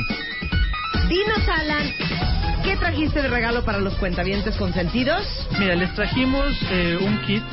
Dinos, 1.09 1.47
Alan, 1.47 1.87
¿qué 2.63 2.77
trajiste 2.77 3.21
de 3.21 3.27
regalo 3.27 3.63
para 3.65 3.79
los 3.79 3.93
cuentavientes 3.95 4.55
consentidos? 4.55 5.23
Mira, 5.59 5.75
les 5.75 5.93
trajimos 5.93 6.45
eh, 6.71 6.97
un 6.99 7.19
kit 7.21 7.43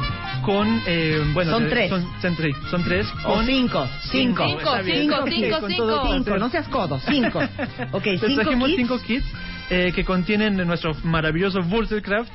con, 0.48 0.80
eh, 0.86 1.20
bueno, 1.34 1.50
Son 1.50 1.68
tres. 1.68 1.90
Son, 1.90 2.06
son 2.22 2.34
tres. 2.34 2.56
Son 2.70 2.82
tres 2.82 3.06
O 3.22 3.34
con 3.34 3.44
cinco. 3.44 3.86
Cinco. 4.10 4.46
Cinco, 4.48 4.70
cinco, 4.82 5.16
cinco, 5.28 5.68
cinco. 5.68 5.76
todo 5.76 6.06
Cinco, 6.06 6.24
placer. 6.24 6.40
no 6.40 6.48
seas 6.48 6.68
codo. 6.68 6.98
Cinco. 7.06 7.38
Ok, 7.92 8.06
Les 8.06 8.20
cinco 8.22 8.40
trajimos 8.40 8.68
kits. 8.70 8.78
cinco 8.80 8.98
kits 8.98 9.26
eh, 9.68 9.92
que 9.94 10.04
contienen 10.06 10.56
nuestro 10.56 10.94
maravilloso 11.04 11.60
Wurzelkraft. 11.60 12.32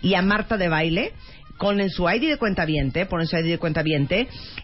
y 0.03 0.15
a 0.15 0.23
Marta 0.23 0.57
de 0.57 0.69
Baile, 0.69 1.13
con 1.61 1.79
en 1.79 1.91
su 1.91 2.09
ID 2.09 2.31
de 2.31 2.39
cuenta 2.39 2.67
ponen 3.09 3.27
su 3.27 3.37
ID 3.37 3.51
de 3.51 3.59
cuenta 3.59 3.85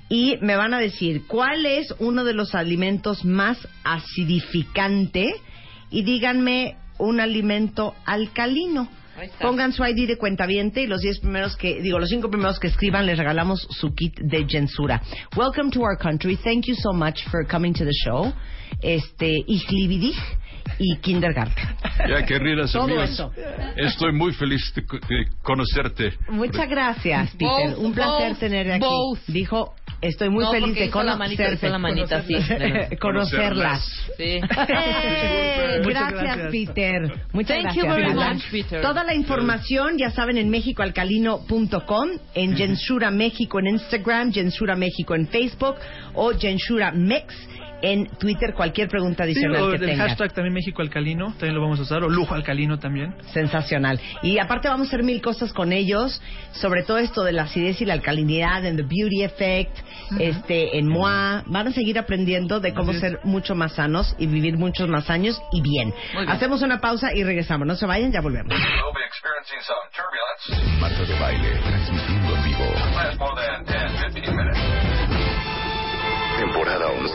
y 0.09 0.39
me 0.41 0.57
van 0.57 0.73
a 0.73 0.79
decir 0.79 1.27
cuál 1.27 1.67
es 1.67 1.95
uno 1.99 2.25
de 2.25 2.33
los 2.33 2.55
alimentos 2.55 3.23
más 3.23 3.59
acidificante 3.85 5.27
y 5.91 6.05
díganme 6.05 6.77
un 6.99 7.21
alimento 7.21 7.95
alcalino. 8.07 8.89
Pongan 9.41 9.73
su 9.73 9.85
ID 9.85 10.09
de 10.09 10.17
cuentaviente 10.17 10.83
y 10.83 10.87
los 10.87 11.01
10 11.01 11.21
primeros 11.21 11.57
que, 11.57 11.81
digo, 11.81 11.99
los 11.99 12.11
5 12.11 12.31
primeros 12.31 12.59
que 12.59 12.67
escriban 12.67 13.07
les 13.07 13.19
regalamos 13.19 13.67
su 13.71 13.95
kit 13.95 14.19
de 14.21 14.47
Gensura. 14.49 15.03
Welcome 15.37 15.71
to 15.71 15.81
our 15.81 15.97
country. 15.97 16.37
Thank 16.37 16.67
you 16.67 16.75
so 16.75 16.93
much 16.93 17.25
for 17.31 17.47
coming 17.47 17.73
to 17.75 17.85
the 17.85 17.95
show. 18.05 18.33
Este, 18.83 19.45
Ich 19.47 19.67
y 20.79 20.97
Kindergarten. 20.99 21.65
Ja, 22.09 22.25
queridas 22.27 22.73
Todo 22.73 22.85
amigas, 22.85 23.11
eso. 23.11 23.33
estoy 23.77 24.13
muy 24.13 24.33
feliz 24.35 24.73
de, 24.75 24.83
de 24.83 25.27
conocerte. 25.43 26.13
Muchas 26.29 26.69
gracias, 26.69 27.31
Peter. 27.33 27.71
Both, 27.71 27.79
Un 27.79 27.93
placer 27.95 28.29
both, 28.31 28.39
tenerte 28.39 28.73
aquí. 28.75 28.85
both. 28.85 29.19
Dijo, 29.29 29.75
estoy 30.01 30.29
muy 30.31 30.45
No, 30.45 30.51
feliz 30.53 30.75
de 30.75 30.85
hizo 30.87 31.03
la 31.03 31.17
manita, 31.17 31.45
conocerte. 31.45 31.69
la 31.71 31.79
manita. 31.79 32.23
Conocerlas. 33.01 33.01
Conocerlas. 33.01 34.11
Sí. 34.19 34.41
Muchas 35.85 36.11
gracias, 36.13 36.37
gracias. 36.37 36.51
Peter. 36.51 37.03
Muchas 37.33 37.49
Thank 37.63 37.63
gracias. 37.63 37.85
you 37.85 37.91
very 37.91 38.15
much, 38.15 38.43
Peter. 38.51 38.83
Toda 38.83 39.05
la 39.05 39.15
información, 39.15 39.99
ya 39.99 40.11
saben, 40.11 40.39
en 40.39 40.49
mexicoalcalino.com, 40.51 42.09
en 42.35 42.57
Gensura 42.57 43.11
México 43.11 43.59
en 43.61 43.69
Instagram, 43.69 44.33
Gensura 44.33 44.77
México 44.77 45.15
en 45.15 45.27
Facebook 45.29 45.77
o 46.15 46.33
Gensura 46.39 46.93
Mex 46.93 47.35
en 47.83 48.07
Twitter. 48.19 48.55
Cualquier 48.55 48.89
pregunta 48.89 49.25
Sí, 49.25 49.31
adicional 49.33 49.63
o 49.63 49.69
que 49.71 49.77
el 49.77 49.81
tengan. 49.87 50.09
hashtag 50.09 50.33
también 50.33 50.55
México 50.55 50.83
Alcalino, 50.83 51.29
también 51.33 51.55
lo 51.55 51.61
vamos 51.61 51.79
a 51.79 51.83
usar, 51.83 52.03
o 52.03 52.09
Lujo 52.09 52.35
Alcalino 52.35 52.79
también. 52.79 53.15
Sensacional. 53.33 54.01
Y 54.23 54.39
aparte 54.39 54.69
vamos 54.69 54.89
a 54.89 54.91
hacer 54.91 55.03
mil 55.03 55.21
cosas 55.23 55.53
con 55.53 55.73
ellos, 55.73 56.21
sobre 56.53 56.83
todo 56.83 56.99
esto 56.99 57.23
de 57.25 57.33
la 57.33 57.43
acidez 57.45 57.81
y 57.81 57.85
la 57.85 57.95
alcalinidad, 57.95 58.65
en 58.65 58.77
The 58.77 58.83
Beauty 58.83 59.23
Effect, 59.25 59.77
este, 60.19 60.79
en 60.79 60.89
MOA. 60.89 61.45
Van 61.47 61.69
a 61.69 61.73
seguir 61.73 61.99
aprendiendo 61.99 62.61
de 62.61 62.75
cómo 62.75 62.93
ser 62.95 63.21
mucho 63.25 63.55
más 63.55 63.75
sanos 63.75 64.15
y 64.19 64.27
vivir 64.27 64.57
muchos 64.59 64.89
más 64.89 65.11
años 65.11 65.41
y 65.53 65.61
bien. 65.61 65.77
Bien. 65.77 66.29
Hacemos 66.29 66.63
una 66.63 66.81
pausa 66.81 67.13
y 67.15 67.23
regresamos. 67.23 67.67
No 67.67 67.75
se 67.77 67.87
vayan, 67.87 68.11
ya 68.13 68.21
volvemos. 68.21 68.55
Marta 70.81 71.03
de 71.05 71.19
Baile, 71.19 71.61
transmitiendo 71.67 72.35
en 72.35 72.45
vivo. 72.45 72.65
Temporada 76.57 76.87
11. 76.91 77.13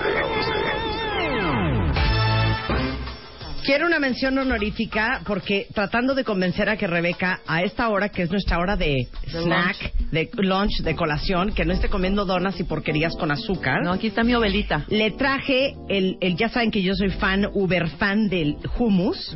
Quiero 3.66 3.88
una 3.88 3.98
mención 3.98 4.38
honorífica 4.38 5.22
porque 5.26 5.66
tratando 5.74 6.14
de 6.14 6.24
convencer 6.24 6.70
a 6.70 6.78
que 6.78 6.86
Rebeca 6.86 7.40
a 7.48 7.64
esta 7.64 7.90
hora, 7.90 8.10
que 8.10 8.22
es 8.22 8.30
nuestra 8.30 8.60
hora 8.60 8.76
de 8.76 9.08
snack, 9.26 9.96
de 10.12 10.30
lunch, 10.34 10.84
de 10.84 10.96
colación, 10.96 11.54
que 11.54 11.66
no 11.66 11.74
esté 11.74 11.90
comiendo 11.90 12.26
donas 12.26 12.60
y 12.60 12.66
porquerías 12.66 13.16
con 13.16 13.32
azúcar. 13.32 13.82
No, 13.84 13.94
aquí 13.94 14.06
está 14.08 14.24
mi 14.24 14.36
ovelita. 14.36 14.86
Le 14.90 15.10
traje 15.10 15.74
el, 15.90 16.18
el, 16.22 16.36
ya 16.36 16.50
saben 16.50 16.70
que 16.70 16.84
yo 16.84 16.94
soy 16.94 17.10
fan, 17.10 17.48
uber 17.52 17.90
fan 17.98 18.30
del 18.30 18.58
hummus. 18.78 19.36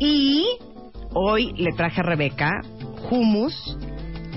Y 0.00 0.48
hoy 1.14 1.52
le 1.56 1.70
traje 1.76 2.00
a 2.00 2.02
Rebeca 2.02 2.50
hummus 3.08 3.54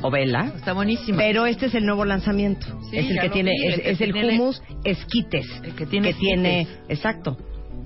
o 0.02 0.12
vela. 0.12 0.52
Está 0.56 0.74
buenísima. 0.74 1.18
Pero 1.18 1.46
este 1.46 1.68
es 1.68 1.76
el 1.76 1.86
nuevo 1.86 2.06
lanzamiento. 2.06 2.66
Sí, 2.90 2.98
es 2.98 3.10
el 3.10 3.20
que 3.20 3.30
tiene, 3.30 3.52
vi, 3.52 3.68
es, 3.68 3.80
que 3.82 3.90
es 3.92 4.02
el 4.02 4.14
tiene- 4.14 4.34
hummus 4.34 4.62
esquites. 4.84 5.46
El 5.64 5.74
que 5.76 5.86
tiene 5.86 6.10
esquites. 6.10 6.68
exacto. 6.90 7.38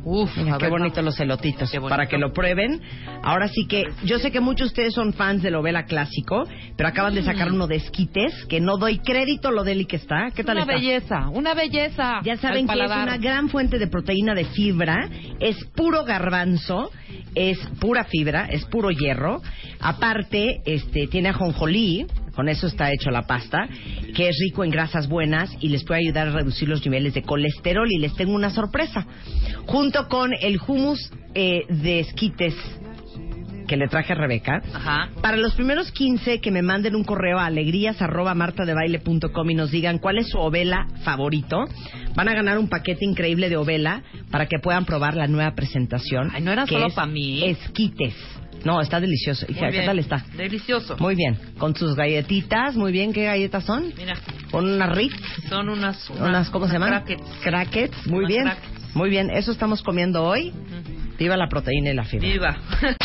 Uf, 0.05 0.37
Mira, 0.37 0.59
qué 0.59 0.69
bonitos 0.69 1.03
los 1.03 1.19
elotitos. 1.19 1.71
Bonito. 1.71 1.89
Para 1.89 2.05
que 2.05 2.19
lo 2.19 2.31
prueben. 2.31 2.79
Ahora 3.23 3.47
sí 3.47 3.65
que, 3.67 3.83
yo 4.03 4.19
sé 4.19 4.31
que 4.31 4.39
muchos 4.39 4.67
de 4.67 4.67
ustedes 4.67 4.93
son 4.93 5.13
fans 5.13 5.41
de 5.41 5.49
Lovela 5.49 5.85
clásico, 5.85 6.43
pero 6.77 6.89
acaban 6.89 7.15
de 7.15 7.23
sacar 7.23 7.51
uno 7.51 7.65
de 7.65 7.77
esquites, 7.77 8.45
que 8.45 8.61
no 8.61 8.77
doy 8.77 8.99
crédito 8.99 9.49
lo 9.49 9.63
deli 9.63 9.85
que 9.85 9.95
está. 9.95 10.29
¿Qué 10.35 10.43
tal 10.43 10.57
Una 10.57 10.63
está? 10.63 10.73
belleza, 10.75 11.29
una 11.29 11.53
belleza. 11.55 12.19
Ya 12.23 12.37
saben 12.37 12.67
que 12.67 12.73
es 12.79 12.91
una 12.91 13.17
gran 13.17 13.49
fuente 13.49 13.79
de 13.79 13.87
proteína 13.87 14.35
de 14.35 14.45
fibra, 14.45 15.09
es 15.39 15.57
puro 15.75 16.05
garbanzo, 16.05 16.91
es 17.33 17.57
pura 17.79 18.03
fibra, 18.03 18.45
es 18.45 18.63
puro 18.65 18.91
hierro. 18.91 19.41
Aparte, 19.79 20.61
este 20.65 21.07
tiene 21.07 21.29
ajonjolí, 21.29 22.05
con 22.35 22.49
eso 22.49 22.67
está 22.67 22.91
hecho 22.91 23.11
la 23.11 23.23
pasta, 23.23 23.67
que 24.15 24.29
es 24.29 24.37
rico 24.39 24.63
en 24.63 24.71
grasas 24.71 25.07
buenas 25.07 25.55
y 25.59 25.69
les 25.69 25.83
puede 25.83 26.01
ayudar 26.01 26.27
a 26.27 26.31
reducir 26.31 26.67
los 26.67 26.83
niveles 26.83 27.13
de 27.13 27.23
colesterol. 27.23 27.87
Y 27.91 27.99
les 27.99 28.15
tengo 28.15 28.33
una 28.33 28.49
sorpresa, 28.49 29.05
junto 29.65 30.07
con 30.07 30.31
el 30.39 30.59
hummus 30.67 31.11
eh, 31.33 31.63
de 31.69 31.99
esquites 31.99 32.55
que 33.67 33.77
le 33.77 33.87
traje 33.87 34.13
a 34.13 34.15
Rebeca. 34.15 34.61
Ajá. 34.73 35.09
Para 35.21 35.37
los 35.37 35.53
primeros 35.55 35.91
15 35.91 36.39
que 36.39 36.51
me 36.51 36.61
manden 36.61 36.95
un 36.95 37.03
correo 37.03 37.39
a 37.39 37.47
alegrías@martadebaile.com 37.47 39.49
y 39.49 39.55
nos 39.55 39.71
digan 39.71 39.97
cuál 39.99 40.19
es 40.19 40.29
su 40.29 40.37
ovela 40.37 40.87
favorito, 41.03 41.65
van 42.15 42.29
a 42.29 42.33
ganar 42.33 42.57
un 42.57 42.69
paquete 42.69 43.03
increíble 43.05 43.49
de 43.49 43.57
ovela 43.57 44.03
para 44.31 44.47
que 44.47 44.59
puedan 44.59 44.85
probar 44.85 45.15
la 45.15 45.27
nueva 45.27 45.53
presentación. 45.55 46.31
Ay, 46.33 46.43
no 46.43 46.51
era 46.51 46.67
solo 46.67 46.87
es 46.87 46.93
pa' 46.93 47.05
mí. 47.05 47.43
Esquites. 47.43 48.15
No, 48.65 48.81
está 48.81 48.99
delicioso. 48.99 49.45
Hija, 49.47 49.69
¿qué 49.69 49.83
tal 49.85 49.99
está? 49.99 50.25
Delicioso. 50.35 50.97
Muy 50.99 51.15
bien. 51.15 51.37
Con 51.57 51.75
sus 51.75 51.95
galletitas, 51.95 52.75
muy 52.75 52.91
bien. 52.91 53.13
¿Qué 53.13 53.23
galletas 53.25 53.63
son? 53.63 53.93
Mira, 53.95 54.15
Con 54.51 54.65
unas 54.65 54.95
Ritz, 54.95 55.15
son 55.47 55.69
unas... 55.69 56.09
unas, 56.09 56.49
¿cómo 56.49 56.65
se 56.67 56.73
llaman? 56.73 56.89
Crackets. 56.89 57.23
Crackets. 57.43 58.07
Muy 58.07 58.19
Unas 58.25 58.27
bien. 58.29 58.43
crackets. 58.43 58.95
Muy 58.95 59.09
bien. 59.09 59.29
Eso 59.29 59.51
estamos 59.51 59.83
comiendo 59.83 60.23
hoy. 60.23 60.51
Viva 61.19 61.37
la 61.37 61.47
proteína 61.47 61.91
y 61.91 61.93
la 61.93 62.03
fibra. 62.05 62.27
Viva. 62.27 62.57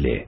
Baile. 0.03 0.27